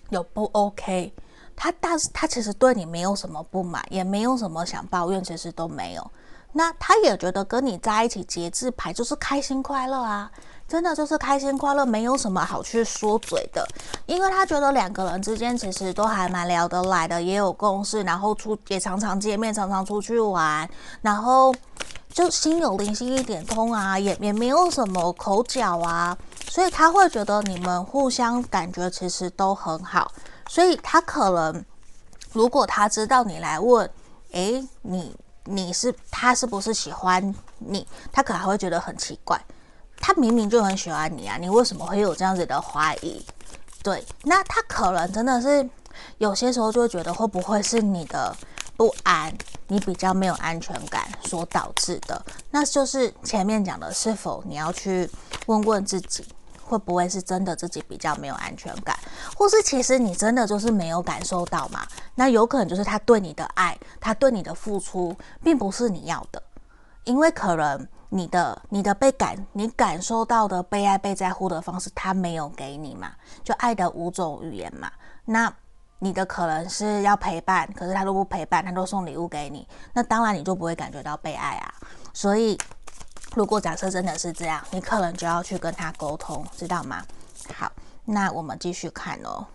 [0.10, 1.14] 有不 OK，
[1.56, 6.12] 他但是他其实对你没有什么不满，也没有什么想抱怨，其实都没有。
[6.54, 10.30] 那他也觉得跟你在一起节制牌就是开心快乐啊。
[10.68, 13.68] 真的就是开心快乐，没有什么好去说嘴的，
[14.06, 20.70] 因为他觉得两个人之间其实都还蛮聊得来的，也有共识，然后出也常常见面，常常出去玩，
[21.02, 21.54] 然后
[22.10, 30.10] 就心有灵犀一点通啊，也也没有什么口角啊，所以他会觉得你们互相感觉其实都很好，
[30.48, 31.64] 所以他可能
[32.34, 33.90] 如果他知道你来问，
[34.32, 39.40] 诶，你你是他是不是喜欢你，他可能还会觉得很奇怪。
[40.00, 43.24] 他明明就很喜欢你啊，你为什么会有这样子的怀疑？
[43.84, 45.68] 对，那他可能真的是
[46.18, 48.36] 有些时候就会觉得会不会是你的
[48.76, 49.32] 不安，
[49.68, 52.20] 你比较没有安全感所导致的？
[52.50, 55.10] 那就是前面讲的，是否你要去
[55.46, 56.26] 问问自己，
[56.72, 58.98] 会不会是真的自己比较没有安全感，
[59.36, 61.86] 或是其实你真的就是没有感受到嘛？
[62.16, 66.42] 那有可能就是他对你的爱，他对你的付出，并不是你要的，
[67.04, 67.88] 因为可能。
[68.14, 73.14] 你的你的被感你感受到的被爱被在乎的方式，他没有给你嘛？
[73.42, 74.92] 就爱的五种语言嘛。
[75.24, 75.50] 那
[76.00, 81.74] 你的可能是要陪伴，可是他都不陪伴，他都送礼物给你，那当然你就不会感觉到被爱啊。
[82.14, 82.58] 所以，
[83.36, 87.04] 如果假设真的是这样，你可能就要去跟他沟通，知道吗？
[87.56, 87.72] 好，
[88.06, 89.46] 那我们继续看哦。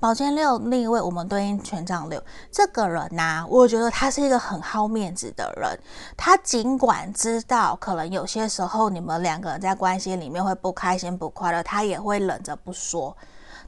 [0.00, 5.78] 宝剑六，另一位我们对应权杖六这个人呐、我觉得他是一个很好面子的人。
[6.16, 13.14] 他尽管知道可能有些时候你们两个人在关系里面会不开心、不快乐，他也会忍着不说。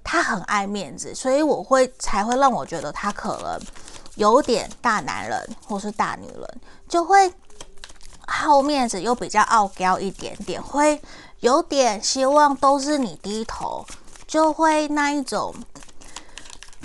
[0.02, 3.60] 他很爱面子，所以我会才会让我觉得他可能
[4.14, 7.30] 有点大男人或是大女人，就会
[8.32, 11.02] 好面子又比较傲娇一点点，会
[11.40, 13.84] 有点希望都是你低头，
[14.26, 15.52] 就会那一种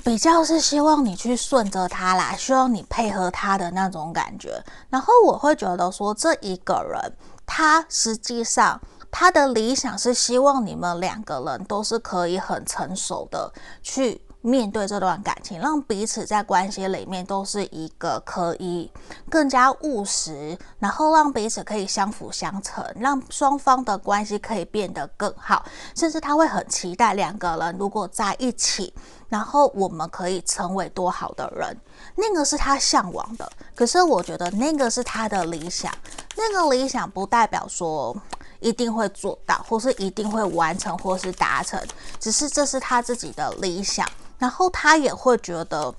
[0.04, 4.62] 比较是希望你去顺着他啦，希望你配合他的那种感觉。
[4.90, 8.82] 然后我会觉得说，这一个人他实际上。
[9.18, 13.50] 他的理想是希望你们两个人都是可以很成熟的
[13.82, 18.92] 去面对这段感情，让彼此在关系里面都是一个可以
[19.28, 28.94] 更加务实，然后让彼此可以相辅相成，让双方的关系可以变得更好，甚至他会很期待两个人如果在一起，
[29.30, 31.76] 然后我们可以成为多好的人，
[32.16, 33.52] 那个是他向往的。
[33.74, 35.92] 可是我觉得那个是他的理想，
[36.38, 38.16] 那个理想不代表说。
[38.62, 41.80] 一定会做到，或是一定会完成，或是达成，
[42.20, 45.94] 只是这是他自己的理想，然后他也会觉得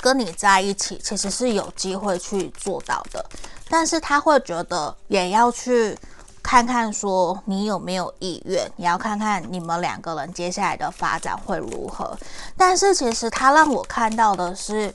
[0.00, 3.24] 跟你在一起其实是有机会去做到的，
[3.68, 5.98] 但是他会觉得也要去
[6.42, 12.16] 看看说你有没有意愿，也要看看你们两个人接下来的发展会如何。
[12.56, 14.92] 但是其实他让我看到的是，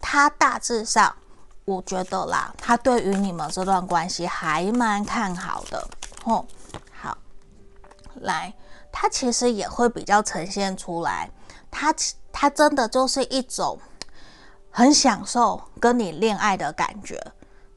[0.00, 1.12] 他大致上
[1.64, 5.88] 我觉得啦，他对于你们这段关系还蛮看好的。
[6.24, 6.44] 哦，
[7.00, 7.18] 好，
[8.20, 8.54] 来，
[8.92, 11.28] 他其实也会比较呈现出来，
[11.72, 11.92] 他
[12.30, 13.76] 他真的就是一种
[14.70, 17.20] 很享受跟你恋爱的感觉，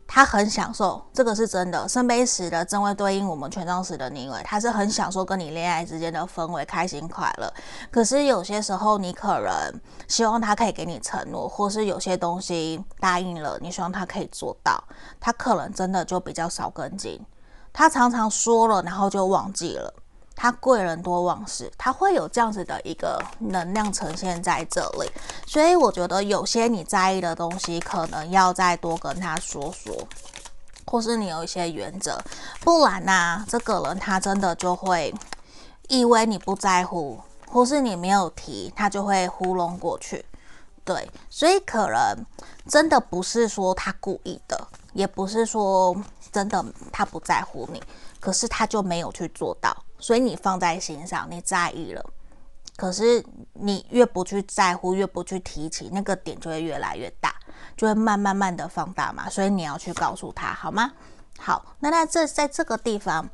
[0.05, 1.89] 他很享受，这个是真的。
[1.89, 7.51] 圣杯十的正位对应我们权杖十的逆位，他是很享受跟你恋爱之间的氛围，开心快乐。
[7.89, 14.83] 可是有些时候，你可能希望他可以给你承诺，或是有些东西答应了，你希望他可以做到，
[15.19, 17.19] 他可能真的就比较少跟进。
[17.73, 19.93] 他常常说了，然后就忘记了。
[20.35, 25.09] 他贵人多忘事，他会有这样子的一个能量呈现在这里。
[25.47, 29.95] 所以我觉得有些你在意的东西，可能要再多跟他说说，
[30.85, 32.19] 或是你有一些原则，
[32.59, 35.13] 不然呢、这个人他真的就会
[35.87, 40.25] 以为你不在乎，或是你没有提，他就会糊弄过去。
[40.83, 42.25] 对，所以可能
[42.67, 45.95] 真的不是说他故意的，也不是说。
[46.31, 47.81] 真的，他不在乎你，
[48.19, 52.03] 可是他就没有去做到，所以你放在心上，你在意了。
[52.75, 57.33] 可是你越不去在乎，越不去提起，那个点就会越来越大，
[57.77, 59.29] 就会慢慢慢的放大嘛。
[59.29, 60.91] 所以你要去告诉他，好吗？
[61.37, 63.29] 好，那那这在这个地方，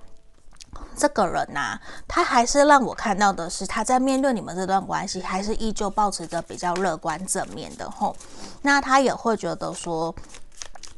[0.95, 8.15] 这个人呐、他还是让我看到的是，他在面对你们这段关系，还是依旧保持着比较乐观正面的吼。
[8.61, 10.13] 那他也会觉得说。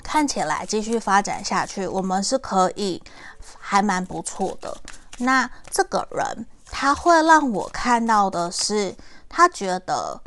[0.05, 3.01] 看起来继续发展下去，我们是可以
[3.57, 4.77] 还蛮不错的。
[5.23, 8.95] 那这个人他会让我看到的是，
[9.27, 10.21] 他觉得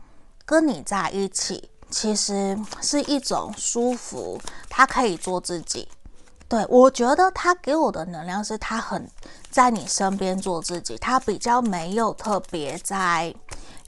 [0.44, 5.88] 跟你在一起其实是一种舒服，他可以做自己。
[6.48, 9.10] 对，我觉得他给我的能量是他很
[9.50, 13.34] 在你身边做自己，他比较没有特别在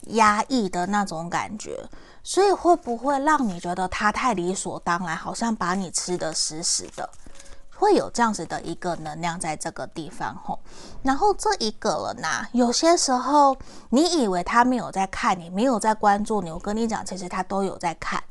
[0.07, 1.89] 压抑的那种感觉。
[2.21, 7.09] 所以会不会让你觉得他太理所当然，好像把你吃得死死的，
[7.79, 10.59] 会有这样子的一个能量在这个地方吼。
[11.01, 13.55] 然后这一个人呐，有些时候
[13.89, 18.21] 你以为他没有在看你，没有在关注你，我跟你讲，其实他都有在看，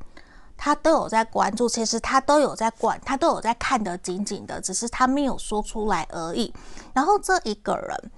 [0.57, 6.53] 他都有在关注，其实他都有在管，他都有在看得紧紧的，只是他没有说出来而已。
[6.93, 8.11] 然后这一个人，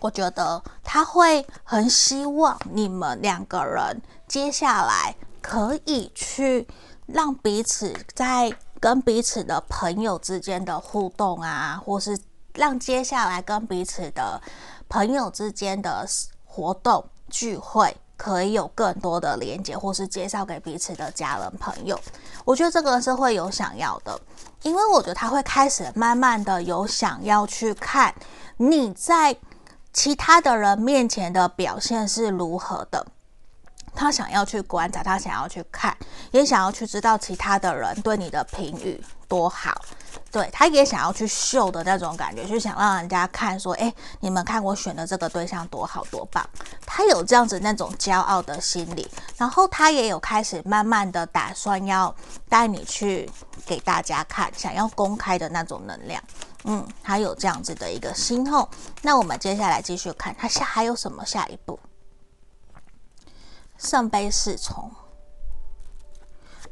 [0.00, 4.02] 我觉得他会很希望你们两个人。
[4.26, 6.66] 接下来可以去
[7.06, 12.18] 让彼此在跟彼此的朋友之间的互动啊，或是
[12.54, 14.40] 让接下来跟彼此的
[14.88, 16.06] 朋友之间的
[16.44, 21.98] 活动聚会可以有更多的连接，或是介绍给彼此的家人朋友。
[22.44, 24.18] 我觉得这个是会有想要的，
[24.62, 28.14] 因为我觉得他会开始慢慢的有想要去看
[28.56, 29.36] 你在
[29.92, 33.06] 其他的人面前的表现是如何的。
[33.96, 35.96] 他想要去观察，他想要去看，
[36.30, 39.72] 也想要去知道其他的人对你的评语多好。
[40.30, 46.46] 对，他也想要去秀的那种感觉，就想让人家看说：“诶，你们看我选的这个对象多好多棒。”
[46.84, 49.08] 他有这样子那种骄傲的心理，
[49.38, 52.14] 然后他也有开始慢慢的打算要
[52.50, 53.30] 带你去
[53.64, 56.22] 给大家看，想要公开的那种能量。
[56.64, 58.68] 嗯，他有这样子的一个心后。
[59.00, 61.78] 那我们接下来继续看他下还有什么下一步。
[63.78, 64.90] 圣杯侍从，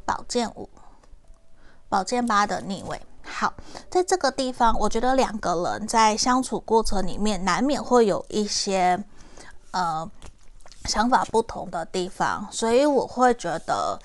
[0.04, 0.68] 宝剑五，
[1.88, 3.00] 宝剑八的逆位。
[3.22, 3.54] 好，
[3.90, 9.02] 在这个地方，我觉得两个人在相处过程里面，难免会有一些
[9.70, 10.10] 呃
[10.84, 13.98] 想法不同的地方，所以我会觉得。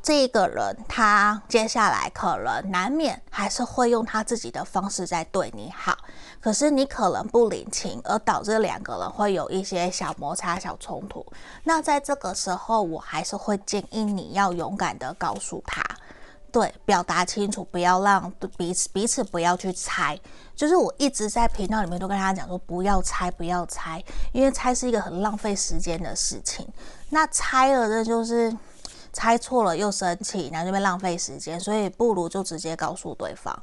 [0.00, 5.94] 这个人他接下来可能难免还是会用他自己的方式在对你好，
[6.40, 11.24] 可是你可能不领情，而导致两个人会有一些小摩擦、小冲突。
[11.64, 15.82] 那在这个时候，我还是会建议你要勇敢的告诉他，
[16.50, 20.18] 对，表达清楚，不要让彼此彼此不要去猜。
[20.54, 26.66] 就是我一直在频道里面都跟他讲说，不要猜，不要猜，因为猜是一个很浪费时间的事情。
[27.10, 28.56] 那猜了，这就是。
[29.10, 33.58] 猜错了又生气，然后就边浪费时间，所以不如就直接告诉对方。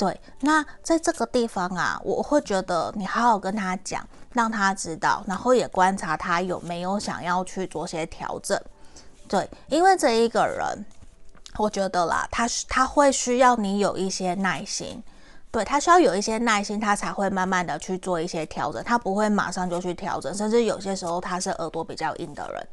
[0.00, 8.58] 对，那在这个地方啊，我会觉得你好好跟他讲，让他知道，然后也观察他有没有想要去做些调整。
[9.28, 10.86] 对，因为这一个人，
[11.58, 15.02] 我觉得啦，他他会需要你有一些耐心，
[15.50, 22.66] 对，他需要有一些耐心，他才会慢慢的去做一些调整，他不会马上就去调整，甚至有些时候他是耳朵比较硬的人，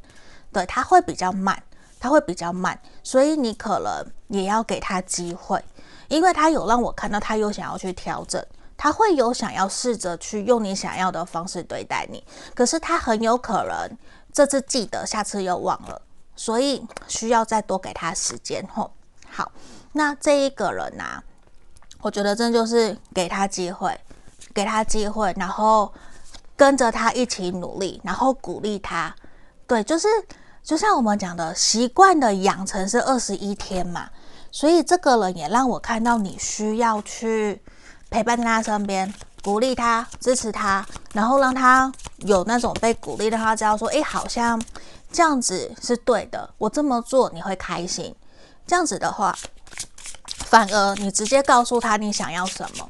[0.50, 1.62] 对，他会比较慢。
[2.00, 5.60] 他会比较慢，所以你可能也要给他机会，
[6.08, 8.44] 因为他有让我看到，他有想要去调整，
[8.76, 12.22] 他会有想要试着去用你想要的方式对待你，
[12.54, 13.96] 可是他很有可能
[14.32, 16.00] 这次记得，下次又忘了，
[16.34, 18.90] 所以需要再多给他时间吼。
[19.30, 19.52] 好，
[19.92, 21.22] 那这一个人呢、啊，
[22.00, 23.98] 我觉得这就是给他机会，
[24.54, 25.92] 给他机会，然后
[26.56, 29.14] 跟着他一起努力，然后鼓励他，
[29.66, 30.08] 对，就是。
[30.60, 34.06] 就像我们讲的，习惯的养成是二十一天嘛，
[34.50, 37.60] 所以这个人也让我看到你需要去
[38.10, 44.60] 陪伴在他身边，鼓励他、支持他，然后让他有那种被鼓励，让他知道说，诶，好像
[45.12, 48.14] 这样子是对的，我这么做你会开心。
[48.66, 49.36] 这样子的话，
[50.46, 52.88] 反而你直接告诉他你想要什么，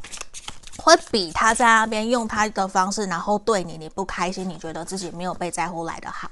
[0.79, 6.31] 会比他在那边用他的方式，然后对你你不开心，你觉得自己没有被在乎来的好。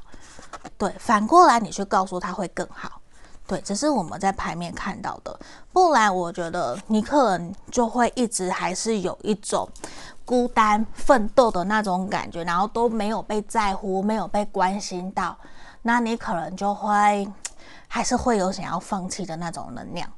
[0.79, 3.01] 对，反过来你去告诉他会更好。
[3.47, 5.39] 对，只是我们在牌面看到的。
[5.73, 9.69] 不然，我觉得你可能就会一直还是有一种
[10.25, 15.37] 孤单奋斗的那种感觉，然后都没有被在乎，没有被关心到，
[15.83, 17.27] 那你可能就会
[17.87, 20.11] 还是会有想要放弃的那种能量。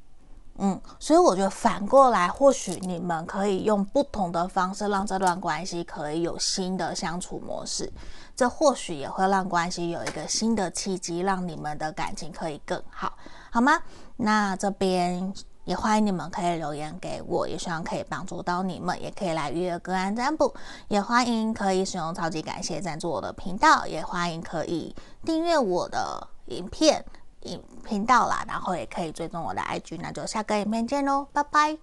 [0.59, 7.91] 嗯，所以我觉得反过来，或许你们可以用不同的方式，让这段关系可以有新的相处模式。
[8.35, 13.13] 这或许也会让关系有一个新的契机，让你们的感情可以更好，
[13.51, 13.81] 好吗？
[14.17, 15.33] 那这边
[15.65, 20.53] 也欢迎你们可以留言给我，也希望可以帮助到你们，也可以来预约个案占卜，
[20.89, 24.95] 也欢迎可以使用超级感谢赞助我的频道，也欢迎可以
[25.25, 27.05] 订阅我的影片
[27.43, 31.79] 影频道啦，然后也可以追踪我的 IG，那就下个影片见喽，拜拜。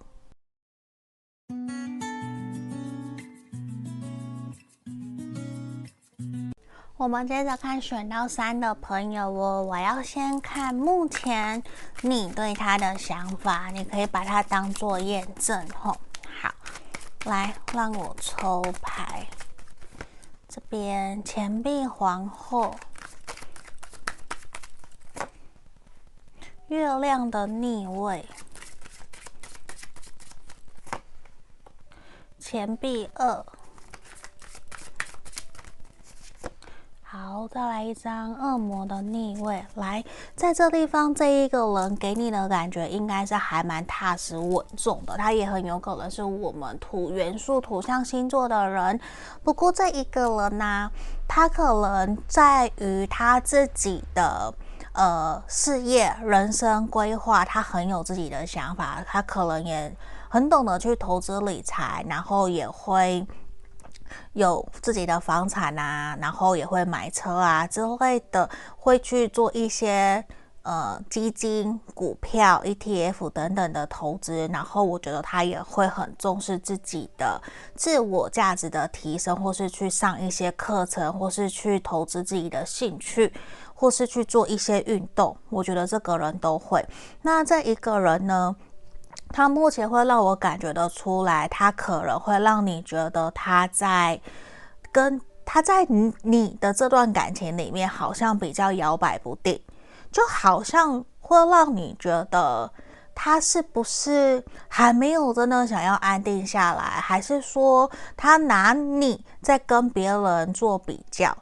[6.98, 11.62] 我们接着看选到三的朋友哦，我要先看目前
[12.00, 15.94] 你对他的想法，你可以把它当做验证吼。
[16.40, 16.54] 好，
[17.26, 19.26] 来让我抽牌，
[20.48, 22.74] 这边钱币皇后，
[26.68, 28.26] 月亮的逆位，
[32.40, 33.44] 钱币二。
[37.02, 39.64] 好，再来一张恶魔的逆位。
[39.76, 40.04] 来，
[40.34, 45.16] 在这地方，这一个人给你的感觉应该是还蛮踏实稳重的。
[45.16, 49.00] 他也很有可能是我们土元素、土象星座的人。
[49.44, 50.90] 不过这一个人呢、
[51.28, 54.52] 他可能在于他自己的
[54.96, 59.04] 呃事业、人生规划，他很有自己的想法。
[59.06, 59.96] 他可能也
[60.28, 63.24] 很懂得去投资理财，然后也会。
[64.34, 70.24] 有自己的房产啊，然后也会买车啊之类的，会去做一些
[70.66, 74.46] 呃基金、股票、ETF 等等的投资。
[74.52, 77.40] 然后我觉得他也会很重视自己的
[77.76, 83.32] 自我价值的提升，或是去上一些课程，或是去投资自己的兴趣，
[83.72, 85.36] 或是去做一些运动。
[85.48, 86.84] 我觉得这个人都会。
[87.22, 88.54] 那这一个人呢？
[89.30, 94.20] 他目前会让我感觉得出来，他可能会让你觉得他在
[94.92, 99.60] 跟他在你你的这段感情里面好像比较摇摆不定，
[100.16, 102.72] 就好像会让你觉得
[103.14, 111.36] 他是不是还没有真的想要安定下来，还是说他拿你在跟别人做比较？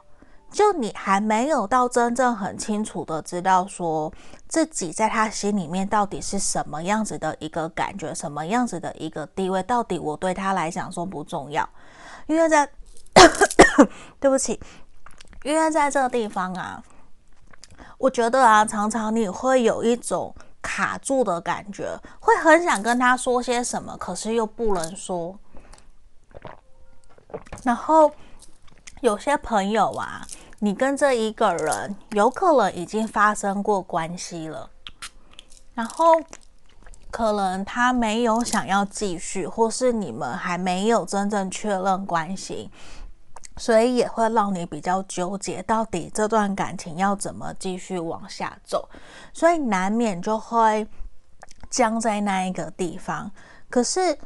[0.51, 4.11] 就你还没有到真正很清楚的知道说
[4.49, 11.65] 自己在他心里面到底是什么样子的一个感觉，什么样子的一个地位，到底我对他来讲重不重要？
[12.27, 12.69] 因为在
[14.19, 14.59] 对不起，
[15.43, 16.83] 因为在这个地方啊，
[17.97, 25.37] 我觉得啊，常常你会有一种卡住的感觉，会很想跟他说些什么，可是又不能说。
[27.63, 28.11] 然后
[29.01, 30.25] 有些朋友啊，
[30.59, 34.69] 你跟这一个人有可能已经发生过关系了，
[35.73, 36.21] 然后
[37.11, 42.69] 可能他没有想要继续，或是你们还没有真正确认关系，
[43.57, 48.87] 所以也会让你比较纠结，到底这段感情要怎么继续往下走，
[49.33, 50.87] 所以难免就会
[51.69, 53.31] 僵在那一个地方。
[53.69, 54.17] 可是。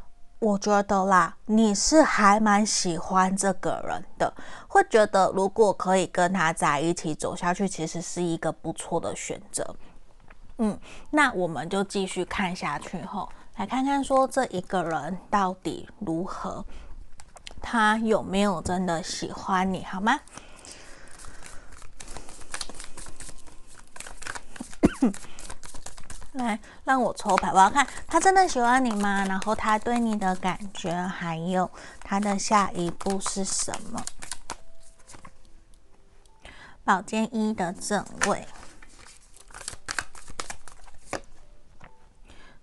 [0.41, 4.33] 我觉得啦，你是还蛮喜欢这个人的，
[4.69, 9.75] 会觉得如果可以跟他在一起走下去，其实是一个不错的选择。
[10.59, 13.27] 嗯，那我们就继续看下去后，
[13.57, 16.63] 来看看说这一个人到底如何，
[17.61, 20.19] 他有没有真的喜欢你，好吗？
[26.33, 29.25] 来，让我抽牌，我要看他真的喜欢你吗？
[29.25, 31.69] 然后他对你的感觉，还有
[32.01, 34.03] 他的下一步是什么？
[36.83, 38.47] 宝剑一的正位，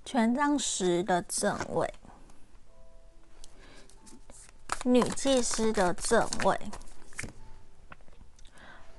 [0.04, 1.94] 权杖十的正位，
[4.86, 6.56] 女祭司的正位，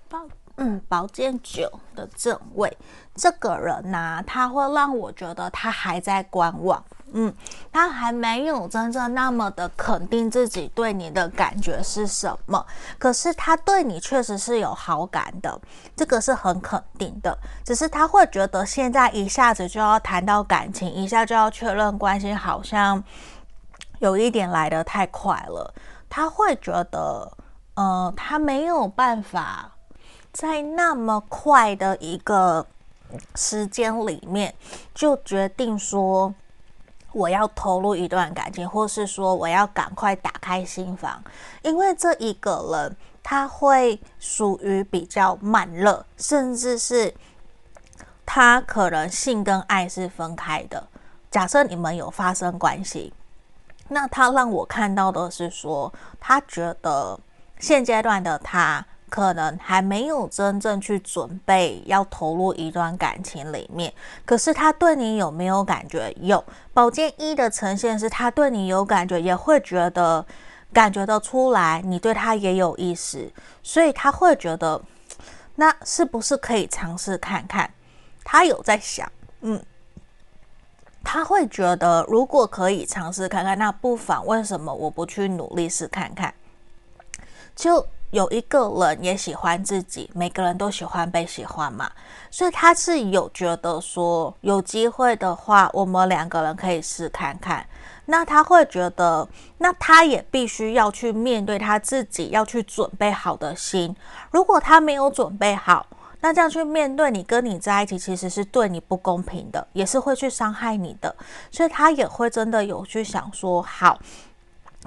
[0.09, 0.19] 宝。
[0.59, 2.75] 嗯，宝剑九的正位，
[3.13, 6.83] 这个人呢、他会让我觉得他还在观望，
[7.13, 7.31] 嗯，
[7.71, 12.65] 他还没有真正那么的肯定自己对你的感觉是什么。
[12.97, 15.61] 可是他对你确实是有好感的，
[15.95, 17.37] 这个是很肯定的。
[17.63, 23.03] 只是他会觉得现在一下子就要谈到感情，一下就要确认关系，好像
[23.99, 25.73] 有一点来得太快了。
[26.09, 27.31] 他会觉得，
[27.75, 29.71] 呃，他没有办法。
[30.33, 32.63] 在那么快的一个
[33.33, 34.53] 时间里面，
[34.93, 36.31] 就决定说
[37.11, 41.23] 我要投入一段感情，或是说我要赶快打开心房，
[41.63, 47.11] 因为这一个人他会属于比较慢热，甚至是
[48.23, 50.87] 他可能性跟爱是分开的。
[51.31, 53.11] 假设你们有发生关系，
[53.89, 57.19] 那他让我看到的是说，他觉得
[57.59, 58.85] 现阶段的他。
[59.09, 63.93] 可能还没有真正去准备要投入一段感情里面，
[64.25, 66.13] 可是他对你有没有感觉？
[66.19, 66.43] 有。
[66.73, 70.25] 宝剑一的呈现是他对你有感觉，也会觉得
[70.73, 73.31] 感觉得出来，你对他也有意思，
[73.63, 74.81] 所以他会觉得，
[75.55, 77.71] 那是不是可以尝试看看？
[78.25, 79.09] 他有在想，
[79.39, 79.63] 嗯，
[81.07, 86.33] 他会觉得如果可以尝试看看，那不妨为什么我不去努力试看看？
[87.55, 87.87] 就。
[88.11, 91.91] 有一个人也喜欢自己，每个人都喜欢被喜欢嘛，
[92.31, 97.67] 所以他是有觉得说有机会的话，我们两个人可以试看看。
[98.05, 99.27] 那他会觉得，
[99.57, 103.93] 那他也必须要去面对他自己要去准备好的心。
[104.31, 105.85] 如果他没有准备好，
[106.27, 111.15] 那这样去面对你跟你在一起，其实是对你不公平的，也是会去伤害你的。
[111.49, 113.97] 所以他也会真的有去想说，好。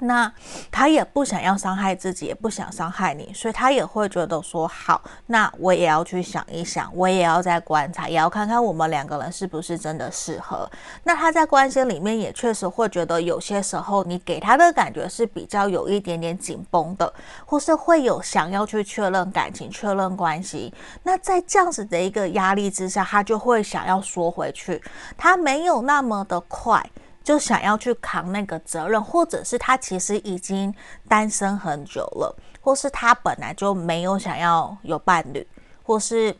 [0.01, 0.31] 那
[0.71, 10.69] 他也不想要伤害自己，也不想伤害你，所以他也会觉得说好，那我也要去想一想，我也要再观察，也要看看我们两个人是不是真的适合。
[11.03, 17.13] 那他在关系里面也确实会觉得有些时候你给他的感觉是比较有一点点紧绷的，
[17.45, 20.73] 或是会有想要去确认感情、确认关系。
[21.03, 24.81] 那在这样子的一个压力之下，他就会想要缩回去，
[25.15, 26.83] 他没有那么的快。
[27.23, 30.73] 就想要去扛那个责任，或者是他其实已经
[31.07, 35.47] 单身很久了，或是他本来就没有想要有伴侣，
[35.83, 36.35] 或是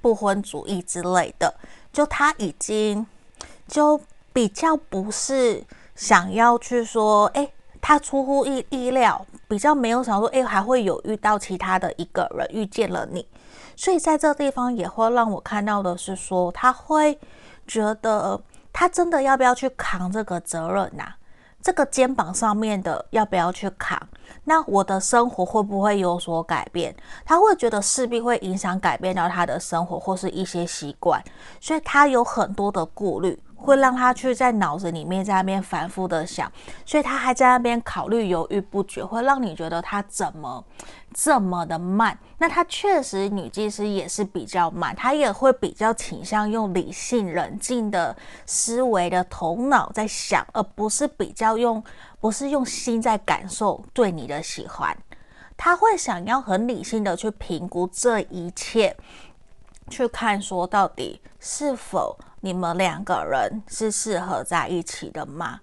[0.00, 1.54] 不婚主义之类的，
[1.92, 3.06] 就他已经
[3.66, 4.00] 就
[4.32, 5.62] 比较不是
[5.94, 7.52] 想要去说，诶，
[7.82, 13.28] 他出乎意意料，比较没有想说，诶，还会有遇到其他的一个人遇见了你，
[13.76, 17.18] 所以在这地方也会让我看到的是说，他会
[17.66, 18.40] 觉得。
[18.78, 21.12] 他真的要不要去扛这个责任呐、
[21.60, 24.00] 这个肩膀上面的要不要去扛？
[24.44, 26.94] 那我的生活会不会有所改变？
[27.24, 31.20] 他会觉得势必会影响改变到他的生活或是一些习惯，
[31.60, 33.42] 所以他有很多的顾虑。
[33.60, 36.48] 会让他去在脑子里面在那边反复的想，
[36.86, 40.64] 所以他还在那边考虑犹豫不决，会让你觉得他怎么
[41.12, 42.18] 这么的慢？
[42.38, 51.82] 那他确实女技师也是比较慢，他也会比较倾向用理性冷静的思维的头脑在想，而不是比较用
[52.20, 54.96] 不是用心在感受对你的喜欢。
[55.56, 58.96] 他会想要很理性的去评估这一切，
[59.90, 65.60] 去看说到底是否你们两个人是适合在一起的吗？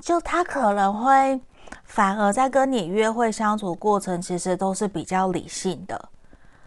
[0.00, 1.40] 就他可能会
[1.84, 6.08] 反而在跟你约会相处过程，其实都是比较理性的，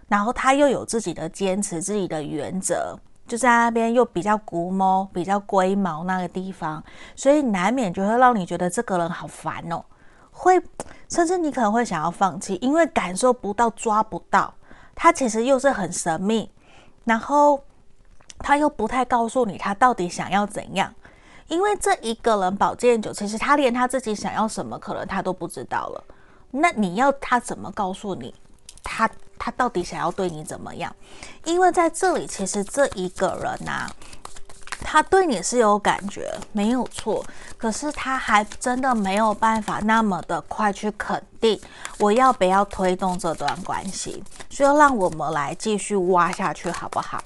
[0.08, 2.98] 然后他又有自己的坚持、自己的原则。
[3.26, 6.84] 就在那边又比较龟毛，比较龟毛那个地方，
[7.16, 9.82] 所以难免就会让你觉得这个人好烦哦，
[10.30, 10.62] 会
[11.08, 14.54] 甚至你可能会想要放弃，因为感受不到、抓不到，
[14.94, 16.52] 他其实又是很神秘，
[17.06, 17.64] 然后
[18.40, 20.94] 他又不太告诉你他到底想要怎样，
[21.48, 26.04] 因为这一个人宝剑九，其实他连他自己想要什么，可能他都不知道了，
[26.52, 28.34] 那你要他怎么告诉你
[28.84, 29.10] 他？
[29.46, 30.96] 他到底想要对你怎么样？
[31.44, 33.90] 因为在这里，其实这一个人呐、
[34.80, 37.26] 他对你是有感觉，没有错。
[37.58, 41.60] 可是他还真的没有办法那么的快去肯定
[41.98, 44.24] 我要不要推动这段关系。
[44.50, 47.22] 所以让我们来继续挖下去，好不好？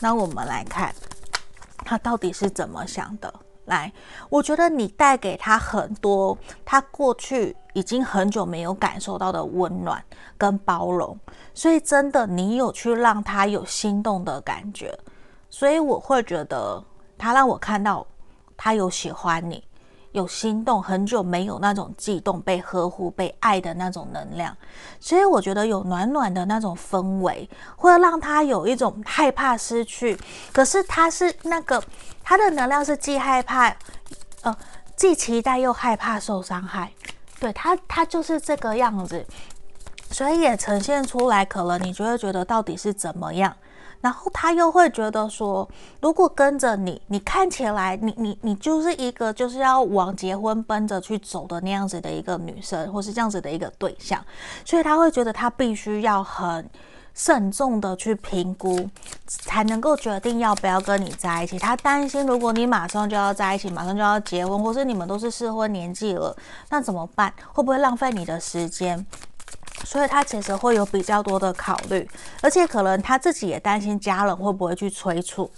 [0.00, 0.92] 那我们来看
[1.84, 3.32] 他到底是怎么想的。
[3.70, 3.90] 来，
[4.28, 10.04] 我觉得你带给他很多，他过去已经很久没有感受到的温暖
[10.36, 11.18] 跟包容。
[11.54, 14.98] 所以真的，你有去让他有心动的感觉，
[15.48, 16.82] 所以我会觉得
[17.16, 18.06] 他让我看到
[18.56, 19.62] 他有喜欢你，
[20.12, 24.56] 有心动，很久没有那种悸动、被呵护、被爱的那种能量。
[24.98, 30.18] 所以我觉得有暖暖的那种氛围，会让他有一种害怕失去。
[30.52, 31.82] 可是他是那个
[32.30, 33.74] 他的能量是既害怕，
[34.42, 34.56] 呃，
[34.94, 36.92] 既期待又害怕受伤害。
[37.40, 39.26] 对他，他就是这个样子。
[40.12, 43.56] 所以也呈现出来，可能你就会觉得到底是怎么样，
[44.00, 45.68] 然后他又会觉得说，
[46.00, 54.24] 如果跟着你，你看起来你你你就是一个就是要往结婚奔着去走的那样子的一个女生，或是这样子的一个对象，
[54.64, 56.70] 所以他会觉得他必须要很
[57.14, 58.88] 慎重的去评估，
[59.26, 61.58] 才能够决定要不要跟你在一起。
[61.58, 66.36] 他担心如果你马上就要在一起，马上就要结婚，或是你们都是适婚年纪了，
[66.68, 67.32] 那怎么办？
[67.52, 69.04] 会不会浪费你的时间？
[69.84, 72.06] 所以他其实会有比较多的考虑，
[72.42, 75.50] 而且可能他自己也担心家人会不会去催促，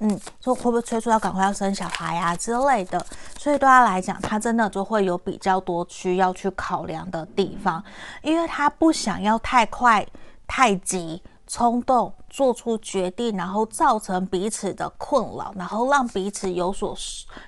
[0.00, 2.98] 嗯，说会不会催促要赶快要生小孩呀、啊、之类的。
[3.38, 7.82] 所以对他来讲，他真的就会有比较多需要去考量的地方，
[8.20, 10.06] 因为他不想要太快、
[10.46, 11.22] 太急。
[11.46, 16.96] 冲动做出决定，然后造成彼此的困扰，然后让彼此有所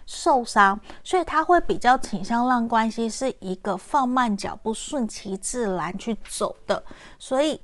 [0.04, 6.84] 受伤，所以他会比较倾向让关系是一个放慢脚步、顺其自然去走的。
[7.18, 7.58] 所以，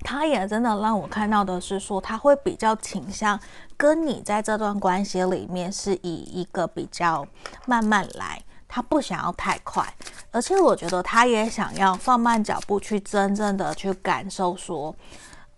[0.00, 3.38] 他也真的让我看到的是说，他会比较倾向
[3.76, 7.26] 跟你在这段关系里面是以一个比较
[7.66, 8.42] 慢慢来，
[8.74, 9.86] 他不想要太快。
[10.32, 14.92] 而且我觉得他也想要放慢脚步，去真正的去感受说，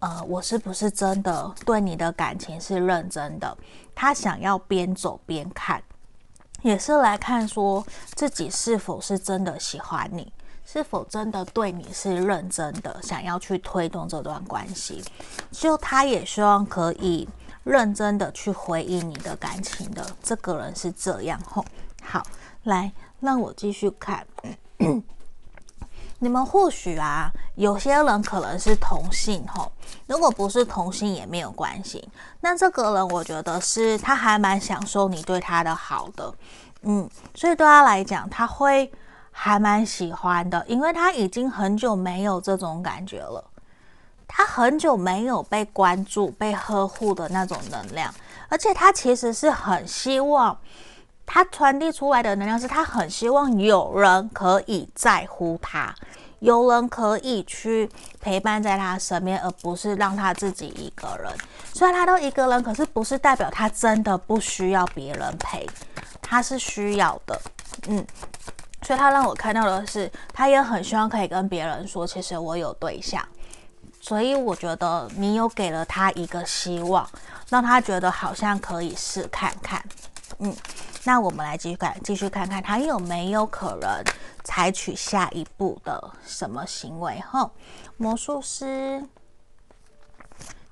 [0.00, 3.56] 呃，我是不是真的对你的感情是认真的？
[3.94, 5.82] 他想要边走边看，
[6.60, 7.82] 也是来看说
[8.14, 10.30] 自己是否是真的喜欢你，
[10.66, 15.02] 是否真的对你是认真的，想要去推动这段关系。
[15.50, 17.26] 就他也希望可以
[17.64, 21.64] 认真的去回应你的感情的，这个人是这样吼。
[22.02, 22.22] 好，
[22.64, 24.26] 来让我继续看。
[26.18, 29.70] 你们或许啊，有些人可能是同性吼，
[30.06, 32.08] 如果不是同性也没有关系。
[32.40, 36.34] 那这个人，我觉得是他还蛮享受你对他的好的，
[36.82, 38.90] 嗯，所以对他来讲，他会
[39.30, 43.44] 还蛮喜欢的，因为他已经很久没有这种感觉了，
[44.26, 48.12] 他很久没有被关注、被呵护的那种能量，
[48.48, 50.56] 而且他其实是很希望。
[51.26, 55.92] 他传递出来的能量是他很希望有人可以在乎他，
[56.38, 61.30] 有人可以去陪伴在他身边，而不是让他自己一个人。
[61.74, 65.68] 虽然他都一个人，可是不是代表他真的不需要别人陪，
[66.22, 67.38] 他是需要的。
[67.88, 68.06] 嗯，
[68.82, 73.22] 所以他让我看到的是，他也很希望可以跟别人说，其实我有对象。
[74.00, 77.06] 所以我觉得你有给了他一个希望，
[77.50, 79.84] 让他觉得好像可以试看看。
[80.38, 80.54] 嗯。
[81.07, 84.02] 那我们来继续看，继续看看他有没有可能
[84.42, 87.20] 采取下一步的什么行为？
[87.20, 87.48] 哈，
[87.96, 89.07] 魔术师、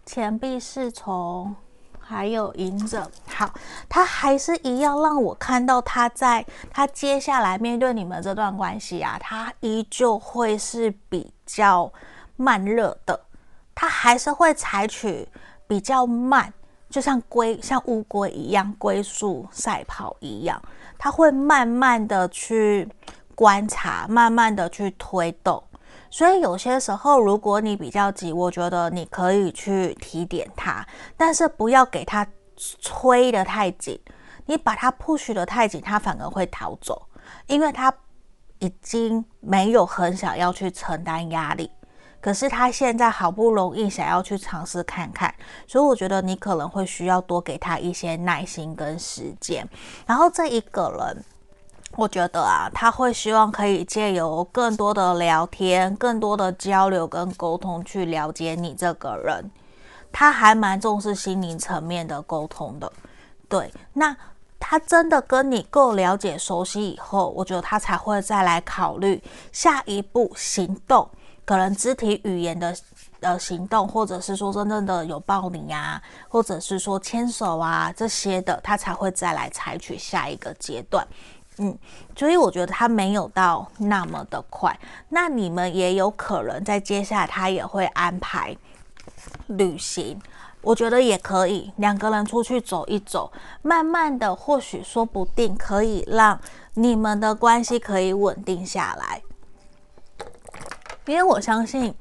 [0.04, 1.54] 钱币侍从，
[2.00, 3.08] 还有隐者。
[3.28, 3.54] 好，
[3.88, 11.92] 他还是一样让我看到他在他接下来面对你们这段关系啊，他依旧会是比较
[12.34, 13.20] 慢热的，
[13.72, 15.28] 他还是会采取
[15.68, 16.52] 比较慢。
[16.94, 20.62] 就像龟，像乌龟一样，龟速赛跑一样，
[20.96, 22.88] 它会慢慢的去
[23.34, 25.60] 观察，慢慢的去推动，
[26.08, 30.86] 所以有些时候，如果你比较急，我觉得你可以去提点他，
[31.16, 32.24] 但是不要给他
[32.56, 33.98] 催得太紧。
[34.46, 37.08] 你把他 push 得太紧，他反而会逃走，
[37.48, 37.92] 因为他
[38.60, 41.68] 已经没有很想要去承担压力。
[42.24, 45.34] 可是他现在好不容易想要去尝试看看，
[45.66, 49.68] 所以我觉得你可能会需要多给他一些耐心跟时间。
[50.06, 51.22] 然后这一个人，
[51.96, 59.50] 我觉得啊，他会希望可以借由更多的聊天、更多的交流跟沟通去了解你这个人。
[60.10, 62.90] 他还蛮重视心灵层面的沟通的。
[63.50, 64.16] 对，那
[64.58, 69.22] 他真的跟你够了解、熟悉以后，我觉得他才会再来考虑
[69.52, 71.06] 下一步行动。
[71.44, 72.74] 可能肢体语言的
[73.20, 81.06] 呃行动，或者是说真正的有抱你啊，或者是说牵手啊这些的，他才会再来采取下一个阶段。
[81.58, 81.78] 嗯，
[82.16, 84.76] 所以我觉得他没有到那么的快。
[85.08, 88.56] 那你们也有可能在接下来他也会安排
[89.46, 90.20] 旅行，
[90.62, 93.30] 我觉得也可以两个人出去走一走，
[93.62, 96.40] 慢慢的或许说不定可以让
[96.72, 99.22] 你们的关系可以稳定下来。
[101.06, 101.94] 因为我相信，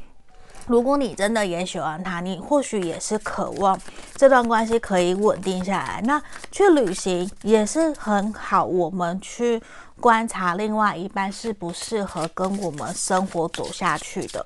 [0.68, 3.78] 如果你真的也喜欢他，你或许也是渴望
[4.16, 6.02] 这段关系可以稳定下来。
[6.06, 9.62] 那去旅行也是很好，我们去
[10.00, 14.46] 观察另外一半适不适合跟我们生活走下去的。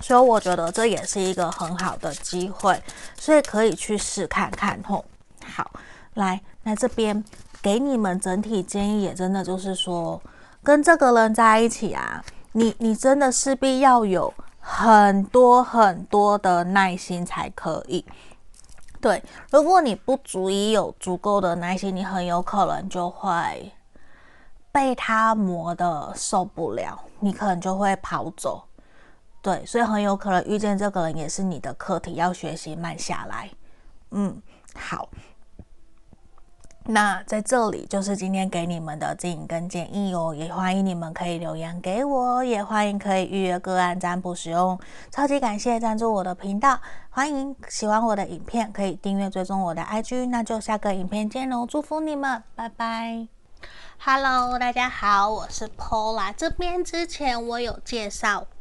[0.00, 2.82] 所以我觉得这也是一个很好的机会，
[3.18, 5.04] 所以可以去试看看吼。
[5.44, 5.70] 好，
[6.14, 7.22] 来，那这边
[7.60, 10.20] 给你们整体建议，也真的就是说，
[10.62, 12.24] 跟这个人在一起啊。
[12.56, 18.02] 你你真的势必要有很多很多的耐心才可以。
[18.98, 23.70] 对，如果你不足以有足够的耐心，你很有可能就会
[24.72, 28.64] 被他磨得受不了，你可能就会跑走。
[29.42, 33.50] 对，所以很有可能遇见这个人也是你的课题，要学习慢下来。
[34.12, 34.40] 嗯，
[34.74, 35.06] 好。
[36.88, 44.78] 那在这里就是今天给你们的指引跟建议哦，也欢迎你们可以留言给我，也欢迎可以预约个案占卜使用。
[45.10, 46.78] 超级感谢赞助我的频道，
[47.10, 53.26] 欢迎喜欢我的影片可以订阅追踪我的 IG，那就下个影片见喽，祝福你们，拜拜。
[53.98, 58.46] Hello，大家好，我是 Paula，这边之前我有介绍